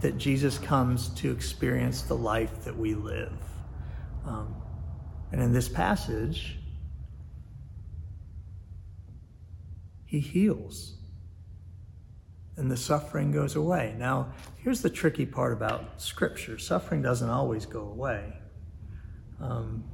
That 0.00 0.16
Jesus 0.16 0.56
comes 0.56 1.10
to 1.16 1.30
experience 1.30 2.00
the 2.00 2.16
life 2.16 2.64
that 2.64 2.74
we 2.74 2.94
live. 2.94 3.38
Um, 4.24 4.54
and 5.30 5.42
in 5.42 5.52
this 5.52 5.68
passage, 5.68 6.56
he 10.06 10.20
heals 10.20 10.94
and 12.56 12.70
the 12.70 12.76
suffering 12.76 13.32
goes 13.32 13.56
away. 13.56 13.94
Now, 13.98 14.32
here's 14.56 14.80
the 14.80 14.90
tricky 14.90 15.26
part 15.26 15.52
about 15.52 16.00
Scripture 16.00 16.58
suffering 16.58 17.02
doesn't 17.02 17.28
always 17.28 17.66
go 17.66 17.80
away. 17.80 18.32
Um, 19.40 19.84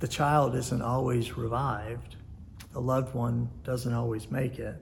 the 0.00 0.08
child 0.08 0.54
isn't 0.54 0.82
always 0.82 1.36
revived, 1.36 2.16
the 2.72 2.80
loved 2.80 3.14
one 3.14 3.50
doesn't 3.64 3.92
always 3.92 4.30
make 4.30 4.58
it. 4.58 4.76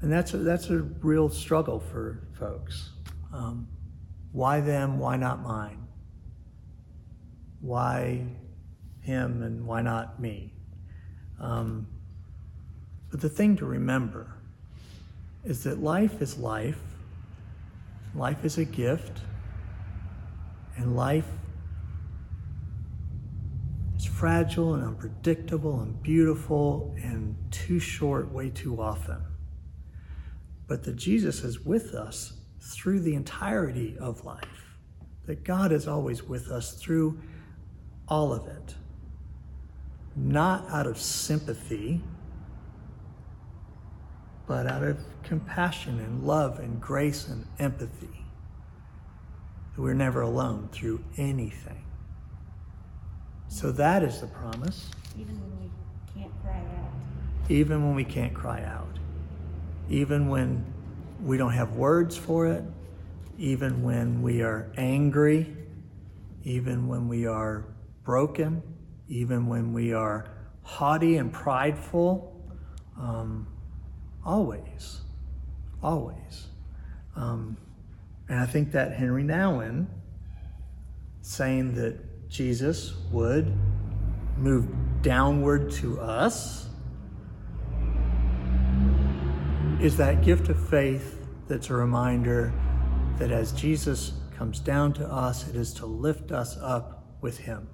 And 0.00 0.12
that's 0.12 0.34
a, 0.34 0.38
that's 0.38 0.70
a 0.70 0.78
real 0.78 1.28
struggle 1.28 1.80
for 1.80 2.28
folks. 2.38 2.90
Um, 3.32 3.68
why 4.32 4.60
them? 4.60 4.98
Why 4.98 5.16
not 5.16 5.42
mine? 5.42 5.86
Why 7.60 8.26
him 9.00 9.42
and 9.42 9.66
why 9.66 9.80
not 9.80 10.20
me? 10.20 10.52
Um, 11.40 11.86
but 13.14 13.20
the 13.20 13.28
thing 13.28 13.54
to 13.54 13.64
remember 13.64 14.26
is 15.44 15.62
that 15.62 15.80
life 15.80 16.20
is 16.20 16.36
life, 16.36 16.80
life 18.12 18.44
is 18.44 18.58
a 18.58 18.64
gift, 18.64 19.20
and 20.76 20.96
life 20.96 21.28
is 23.96 24.04
fragile 24.04 24.74
and 24.74 24.82
unpredictable 24.82 25.78
and 25.78 26.02
beautiful 26.02 26.92
and 27.04 27.36
too 27.52 27.78
short 27.78 28.32
way 28.32 28.50
too 28.50 28.82
often. 28.82 29.22
But 30.66 30.82
that 30.82 30.96
Jesus 30.96 31.44
is 31.44 31.60
with 31.60 31.94
us 31.94 32.32
through 32.60 32.98
the 32.98 33.14
entirety 33.14 33.96
of 34.00 34.24
life, 34.24 34.74
that 35.26 35.44
God 35.44 35.70
is 35.70 35.86
always 35.86 36.24
with 36.24 36.50
us 36.50 36.72
through 36.72 37.20
all 38.08 38.32
of 38.32 38.48
it, 38.48 38.74
not 40.16 40.68
out 40.68 40.88
of 40.88 40.98
sympathy, 40.98 42.02
but 44.46 44.66
out 44.66 44.82
of 44.82 44.98
compassion 45.22 45.98
and 45.98 46.24
love 46.24 46.58
and 46.58 46.80
grace 46.80 47.28
and 47.28 47.46
empathy. 47.58 48.24
We're 49.76 49.94
never 49.94 50.20
alone 50.20 50.68
through 50.70 51.02
anything. 51.16 51.84
So 53.48 53.72
that 53.72 54.02
is 54.02 54.20
the 54.20 54.26
promise. 54.28 54.90
Even 55.18 55.40
when 55.40 55.60
we 55.60 56.20
can't 56.20 56.42
cry 56.42 56.58
out. 56.58 57.50
Even 57.50 57.84
when 57.84 57.94
we 57.94 58.04
can't 58.04 58.34
cry 58.34 58.62
out. 58.64 58.98
Even 59.88 60.28
when 60.28 60.64
we 61.22 61.36
don't 61.36 61.52
have 61.52 61.72
words 61.72 62.16
for 62.16 62.46
it. 62.46 62.62
Even 63.38 63.82
when 63.82 64.22
we 64.22 64.42
are 64.42 64.70
angry. 64.76 65.56
Even 66.44 66.86
when 66.86 67.08
we 67.08 67.26
are 67.26 67.64
broken. 68.04 68.62
Even 69.08 69.46
when 69.46 69.72
we 69.72 69.92
are 69.92 70.30
haughty 70.62 71.16
and 71.16 71.32
prideful. 71.32 72.30
Um, 72.98 73.46
always. 74.24 75.00
Always. 75.82 76.46
Um, 77.16 77.56
and 78.28 78.38
I 78.38 78.46
think 78.46 78.72
that 78.72 78.92
Henry 78.92 79.22
Nouwen 79.22 79.86
saying 81.20 81.74
that 81.74 82.28
Jesus 82.28 82.94
would 83.10 83.54
move 84.36 84.66
downward 85.02 85.70
to 85.70 86.00
us 86.00 86.68
is 89.80 89.96
that 89.96 90.22
gift 90.22 90.48
of 90.48 90.68
faith 90.68 91.26
that's 91.46 91.70
a 91.70 91.74
reminder 91.74 92.52
that 93.18 93.30
as 93.30 93.52
Jesus 93.52 94.14
comes 94.36 94.58
down 94.58 94.92
to 94.94 95.06
us, 95.06 95.48
it 95.48 95.56
is 95.56 95.72
to 95.74 95.86
lift 95.86 96.32
us 96.32 96.56
up 96.60 97.04
with 97.20 97.38
Him. 97.38 97.68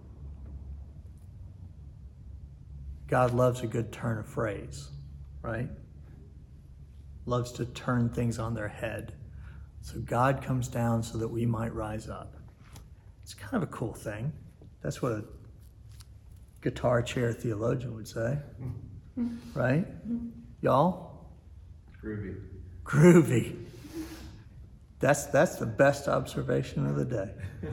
God 3.07 3.33
loves 3.33 3.63
a 3.63 3.67
good 3.67 3.93
turn 3.93 4.19
of 4.19 4.27
phrase, 4.27 4.89
right? 5.43 5.69
Loves 7.31 7.53
to 7.53 7.65
turn 7.65 8.09
things 8.09 8.41
on 8.41 8.55
their 8.55 8.67
head, 8.67 9.13
So 9.83 9.99
God 10.01 10.43
comes 10.43 10.69
down 10.69 11.03
so 11.03 11.19
that 11.19 11.29
we 11.29 11.47
might 11.47 11.75
rise 11.75 12.09
up. 12.09 12.35
It's 13.23 13.35
kind 13.35 13.63
of 13.63 13.63
a 13.63 13.73
cool 13.73 13.95
thing. 13.95 14.33
That's 14.83 15.01
what 15.01 15.13
a 15.13 15.25
guitar 16.61 17.03
chair 17.03 17.33
theologian 17.33 17.95
would 17.95 18.09
say. 18.09 18.39
Right? 19.55 19.87
Y'all? 20.61 21.31
Groovy. 22.03 22.37
Groovy. 22.85 23.65
That's 24.99 25.27
that's 25.27 25.57
the 25.57 25.67
best 25.67 26.09
observation 26.09 26.87
of 26.87 26.97
the 26.97 27.05
day. 27.05 27.31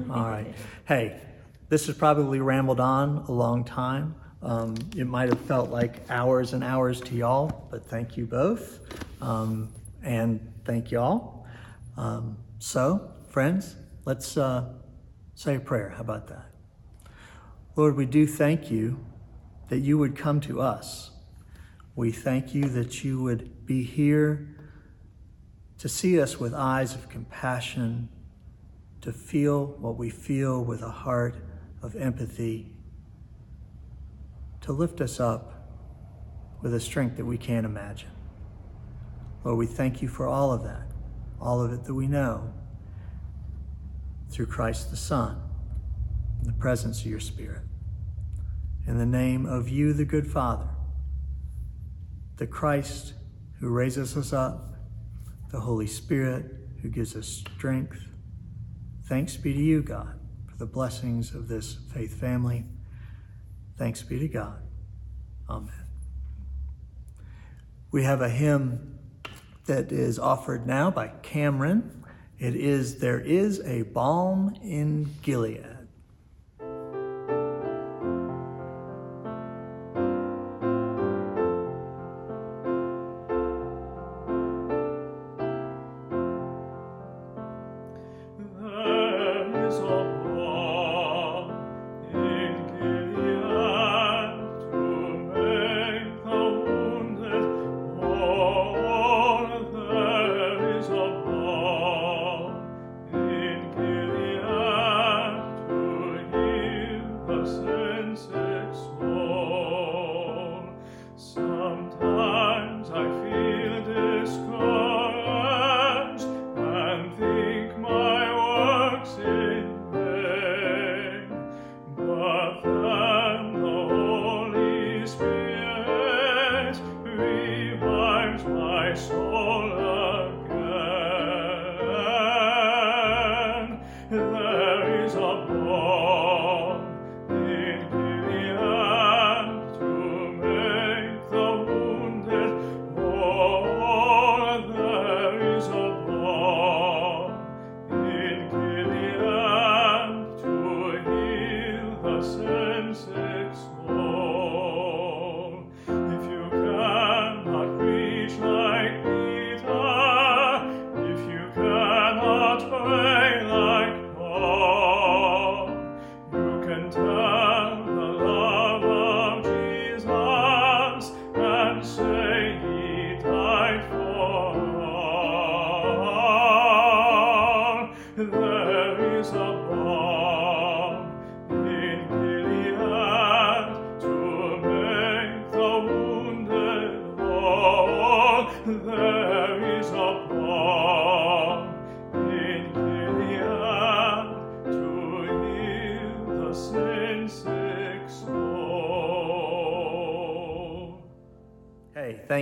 All 0.09 0.29
right. 0.29 0.53
Hey, 0.85 1.19
this 1.67 1.87
has 1.87 1.97
probably 1.97 2.39
rambled 2.39 2.79
on 2.79 3.25
a 3.27 3.31
long 3.31 3.65
time. 3.65 4.15
Um, 4.41 4.75
it 4.95 5.07
might 5.07 5.29
have 5.29 5.41
felt 5.41 5.69
like 5.69 6.09
hours 6.09 6.53
and 6.53 6.63
hours 6.63 7.01
to 7.01 7.15
y'all, 7.15 7.67
but 7.71 7.85
thank 7.85 8.17
you 8.17 8.25
both, 8.25 8.79
um, 9.21 9.69
and 10.03 10.53
thank 10.63 10.91
y'all. 10.91 11.45
Um, 11.97 12.37
so, 12.59 13.11
friends, 13.29 13.75
let's 14.05 14.37
uh, 14.37 14.73
say 15.33 15.55
a 15.55 15.59
prayer. 15.59 15.89
How 15.89 16.01
about 16.01 16.27
that? 16.27 16.45
Lord, 17.75 17.95
we 17.95 18.05
do 18.05 18.27
thank 18.27 18.71
you 18.71 19.03
that 19.69 19.79
you 19.79 19.97
would 19.97 20.15
come 20.15 20.39
to 20.41 20.61
us. 20.61 21.11
We 21.95 22.11
thank 22.11 22.53
you 22.53 22.65
that 22.69 23.03
you 23.03 23.21
would 23.21 23.65
be 23.65 23.83
here 23.83 24.47
to 25.79 25.89
see 25.89 26.19
us 26.19 26.39
with 26.39 26.53
eyes 26.53 26.95
of 26.95 27.09
compassion, 27.09 28.09
to 29.01 29.11
feel 29.11 29.65
what 29.79 29.97
we 29.97 30.09
feel 30.09 30.63
with 30.63 30.81
a 30.81 30.89
heart 30.89 31.35
of 31.81 31.95
empathy, 31.95 32.71
to 34.67 34.73
lift 34.73 34.99
us 34.99 35.21
up 35.21 35.53
with 36.61 36.73
a 36.73 36.79
strength 36.79 37.15
that 37.15 37.23
we 37.23 37.37
can't 37.37 37.65
imagine. 37.65 38.11
Lord, 39.45 39.57
we 39.57 39.65
thank 39.65 40.01
you 40.01 40.09
for 40.09 40.27
all 40.27 40.51
of 40.51 40.61
that, 40.65 40.91
all 41.39 41.61
of 41.61 41.71
it 41.71 41.85
that 41.85 41.93
we 41.93 42.05
know 42.05 42.53
through 44.29 44.47
Christ 44.47 44.91
the 44.91 44.97
Son, 44.97 45.41
in 46.41 46.47
the 46.47 46.53
presence 46.53 46.99
of 46.99 47.05
your 47.05 47.21
Spirit. 47.21 47.61
In 48.85 48.97
the 48.97 49.05
name 49.05 49.45
of 49.45 49.69
you, 49.69 49.93
the 49.93 50.03
good 50.03 50.27
Father, 50.27 50.67
the 52.35 52.45
Christ 52.45 53.13
who 53.61 53.69
raises 53.69 54.17
us 54.17 54.33
up, 54.33 54.73
the 55.49 55.61
Holy 55.61 55.87
Spirit 55.87 56.43
who 56.81 56.89
gives 56.89 57.15
us 57.15 57.25
strength. 57.25 58.01
Thanks 59.05 59.37
be 59.37 59.53
to 59.53 59.61
you, 59.61 59.81
God, 59.81 60.19
for 60.45 60.57
the 60.57 60.65
blessings 60.65 61.33
of 61.33 61.47
this 61.47 61.77
faith 61.93 62.19
family. 62.19 62.65
Thanks 63.77 64.01
be 64.01 64.19
to 64.19 64.27
God. 64.27 64.59
Amen. 65.49 65.73
We 67.91 68.03
have 68.03 68.21
a 68.21 68.29
hymn 68.29 68.99
that 69.65 69.91
is 69.91 70.17
offered 70.17 70.65
now 70.65 70.89
by 70.89 71.09
Cameron. 71.21 72.03
It 72.39 72.55
is 72.55 72.99
There 72.99 73.19
is 73.19 73.61
a 73.61 73.83
Balm 73.83 74.55
in 74.61 75.13
Gilead. 75.21 75.76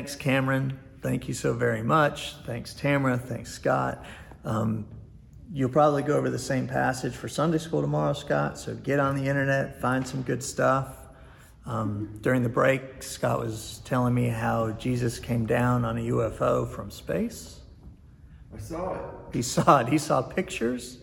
Thanks, 0.06 0.15
Cameron. 0.15 0.80
Thank 1.02 1.28
you 1.28 1.34
so 1.34 1.54
very 1.56 1.82
much. 1.82 2.36
Thanks, 2.46 2.76
Tamara. 2.76 3.18
Thanks, 3.18 3.52
Scott. 3.52 4.06
Um, 4.44 4.86
you'll 5.52 5.72
probably 5.72 6.04
go 6.04 6.15
over 6.15 6.30
the 6.30 6.38
same 6.38 6.68
passage 6.68 7.15
for 7.15 7.28
Sunday 7.28 7.58
school 7.58 7.82
tomorrow, 7.82 8.13
Scott. 8.13 8.60
So 8.60 8.76
get 8.76 9.00
on 9.00 9.15
the 9.15 9.28
internet, 9.28 9.82
find 9.82 10.08
some 10.08 10.22
good 10.22 10.44
stuff. 10.44 10.96
Um, 11.65 12.20
during 12.22 12.44
the 12.44 12.50
break, 12.50 13.02
Scott 13.02 13.39
was 13.39 13.82
telling 13.84 14.13
me 14.13 14.28
how 14.28 14.74
Jesus 14.74 15.18
came 15.18 15.48
down 15.48 15.84
on 15.84 15.98
a 15.98 16.02
UFO 16.02 16.70
from 16.72 16.91
space. 16.91 17.62
I 18.54 18.60
saw 18.60 18.94
it. 18.94 19.02
He 19.34 19.41
saw 19.41 19.80
it. 19.80 19.88
He 19.88 19.98
saw 19.98 20.22
pictures. 20.22 21.00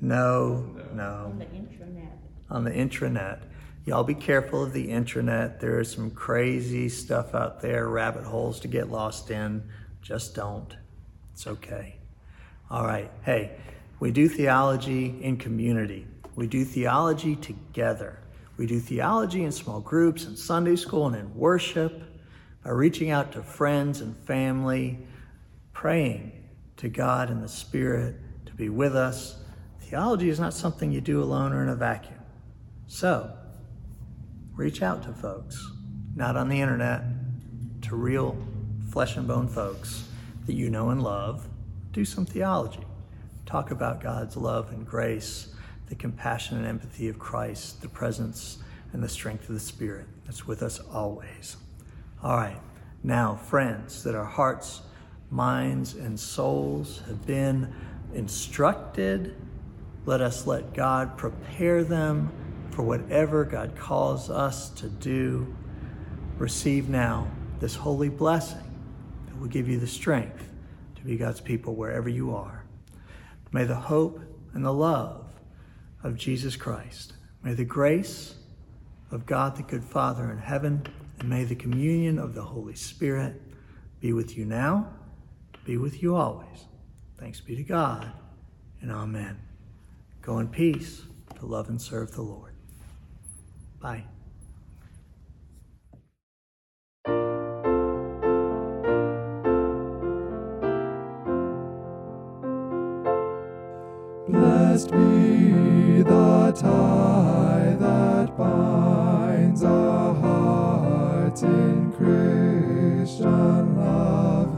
No, 0.00 0.66
no. 0.92 1.26
On 1.30 1.38
the 1.38 1.44
intranet. 1.44 2.10
on 2.50 2.64
the 2.64 2.72
intranet. 2.72 3.38
Y'all 3.84 4.04
be 4.04 4.14
careful 4.14 4.62
of 4.62 4.72
the 4.72 4.90
internet. 4.90 5.60
There 5.60 5.80
is 5.80 5.90
some 5.90 6.12
crazy 6.12 6.88
stuff 6.88 7.34
out 7.34 7.60
there, 7.60 7.88
rabbit 7.88 8.22
holes 8.22 8.60
to 8.60 8.68
get 8.68 8.90
lost 8.90 9.30
in. 9.30 9.68
Just 10.02 10.36
don't. 10.36 10.76
It's 11.32 11.48
okay. 11.48 11.96
All 12.70 12.86
right. 12.86 13.10
Hey, 13.24 13.56
we 13.98 14.12
do 14.12 14.28
theology 14.28 15.18
in 15.20 15.36
community. 15.36 16.06
We 16.36 16.46
do 16.46 16.64
theology 16.64 17.34
together. 17.34 18.20
We 18.56 18.66
do 18.66 18.78
theology 18.78 19.42
in 19.42 19.50
small 19.50 19.80
groups, 19.80 20.26
in 20.26 20.36
Sunday 20.36 20.76
school, 20.76 21.08
and 21.08 21.16
in 21.16 21.34
worship 21.34 22.02
by 22.64 22.70
reaching 22.70 23.10
out 23.10 23.32
to 23.32 23.42
friends 23.42 24.00
and 24.00 24.16
family, 24.16 25.04
praying 25.72 26.32
to 26.76 26.88
God 26.88 27.30
and 27.30 27.42
the 27.42 27.48
Spirit 27.48 28.14
to 28.46 28.52
be 28.52 28.68
with 28.68 28.94
us. 28.94 29.36
Theology 29.80 30.28
is 30.28 30.38
not 30.38 30.54
something 30.54 30.92
you 30.92 31.00
do 31.00 31.20
alone 31.20 31.52
or 31.52 31.64
in 31.64 31.68
a 31.68 31.74
vacuum. 31.74 32.20
So, 32.86 33.36
reach 34.54 34.82
out 34.82 35.02
to 35.04 35.12
folks, 35.12 35.70
not 36.14 36.36
on 36.36 36.48
the 36.48 36.60
internet, 36.60 37.02
to 37.82 37.96
real 37.96 38.36
flesh 38.90 39.16
and 39.16 39.26
bone 39.26 39.48
folks 39.48 40.08
that 40.46 40.54
you 40.54 40.70
know 40.70 40.90
and 40.90 41.02
love. 41.02 41.48
Do 41.92 42.04
some 42.04 42.26
theology. 42.26 42.84
Talk 43.46 43.70
about 43.70 44.00
God's 44.00 44.36
love 44.36 44.70
and 44.70 44.86
grace, 44.86 45.54
the 45.88 45.94
compassion 45.94 46.56
and 46.58 46.66
empathy 46.66 47.08
of 47.08 47.18
Christ, 47.18 47.82
the 47.82 47.88
presence 47.88 48.58
and 48.92 49.02
the 49.02 49.08
strength 49.08 49.48
of 49.48 49.54
the 49.54 49.60
Spirit 49.60 50.06
that's 50.24 50.46
with 50.46 50.62
us 50.62 50.80
always. 50.92 51.56
All 52.22 52.36
right, 52.36 52.60
now, 53.02 53.34
friends, 53.34 54.04
that 54.04 54.14
our 54.14 54.24
hearts, 54.24 54.82
minds, 55.30 55.94
and 55.94 56.18
souls 56.18 57.02
have 57.08 57.26
been 57.26 57.72
instructed. 58.14 59.34
Let 60.06 60.20
us 60.20 60.46
let 60.46 60.72
God 60.72 61.16
prepare 61.16 61.84
them 61.84 62.30
for 62.72 62.82
whatever 62.82 63.44
God 63.44 63.76
calls 63.76 64.30
us 64.30 64.70
to 64.70 64.88
do. 64.88 65.54
Receive 66.38 66.88
now 66.88 67.30
this 67.60 67.74
holy 67.74 68.08
blessing 68.08 68.64
that 69.26 69.38
will 69.38 69.48
give 69.48 69.68
you 69.68 69.78
the 69.78 69.86
strength 69.86 70.48
to 70.96 71.02
be 71.02 71.16
God's 71.16 71.40
people 71.40 71.74
wherever 71.74 72.08
you 72.08 72.34
are. 72.34 72.64
May 73.52 73.64
the 73.64 73.76
hope 73.76 74.20
and 74.54 74.64
the 74.64 74.72
love 74.72 75.26
of 76.02 76.16
Jesus 76.16 76.56
Christ, 76.56 77.12
may 77.42 77.54
the 77.54 77.64
grace 77.64 78.34
of 79.10 79.26
God 79.26 79.56
the 79.56 79.62
good 79.62 79.84
Father 79.84 80.30
in 80.30 80.38
heaven, 80.38 80.86
and 81.20 81.28
may 81.28 81.44
the 81.44 81.54
communion 81.54 82.18
of 82.18 82.34
the 82.34 82.42
Holy 82.42 82.74
Spirit 82.74 83.40
be 84.00 84.12
with 84.12 84.36
you 84.36 84.46
now, 84.46 84.88
be 85.64 85.76
with 85.76 86.02
you 86.02 86.16
always. 86.16 86.64
Thanks 87.18 87.40
be 87.40 87.54
to 87.54 87.62
God, 87.62 88.10
and 88.80 88.90
amen. 88.90 89.38
Go 90.22 90.38
in 90.38 90.48
peace 90.48 91.02
to 91.38 91.46
love 91.46 91.68
and 91.68 91.80
serve 91.80 92.12
the 92.12 92.22
Lord. 92.22 92.51
Bye. 93.82 94.04
Blessed 104.28 104.92
be 104.92 106.02
the 106.02 106.52
tie 106.54 107.76
that 107.80 108.36
binds 108.38 109.64
our 109.64 110.14
hearts 110.14 111.42
in 111.42 111.92
Christian 111.92 113.76
love, 113.76 114.48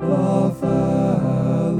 the 0.00 0.54
fellowship 0.58 1.70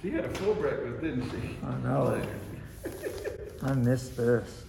She 0.00 0.10
had 0.10 0.24
a 0.24 0.28
full 0.28 0.54
breakfast, 0.54 1.00
didn't 1.00 1.30
she? 1.30 1.56
I 1.66 1.76
know. 1.78 2.22
I 3.62 3.72
missed 3.74 4.16
this. 4.16 4.64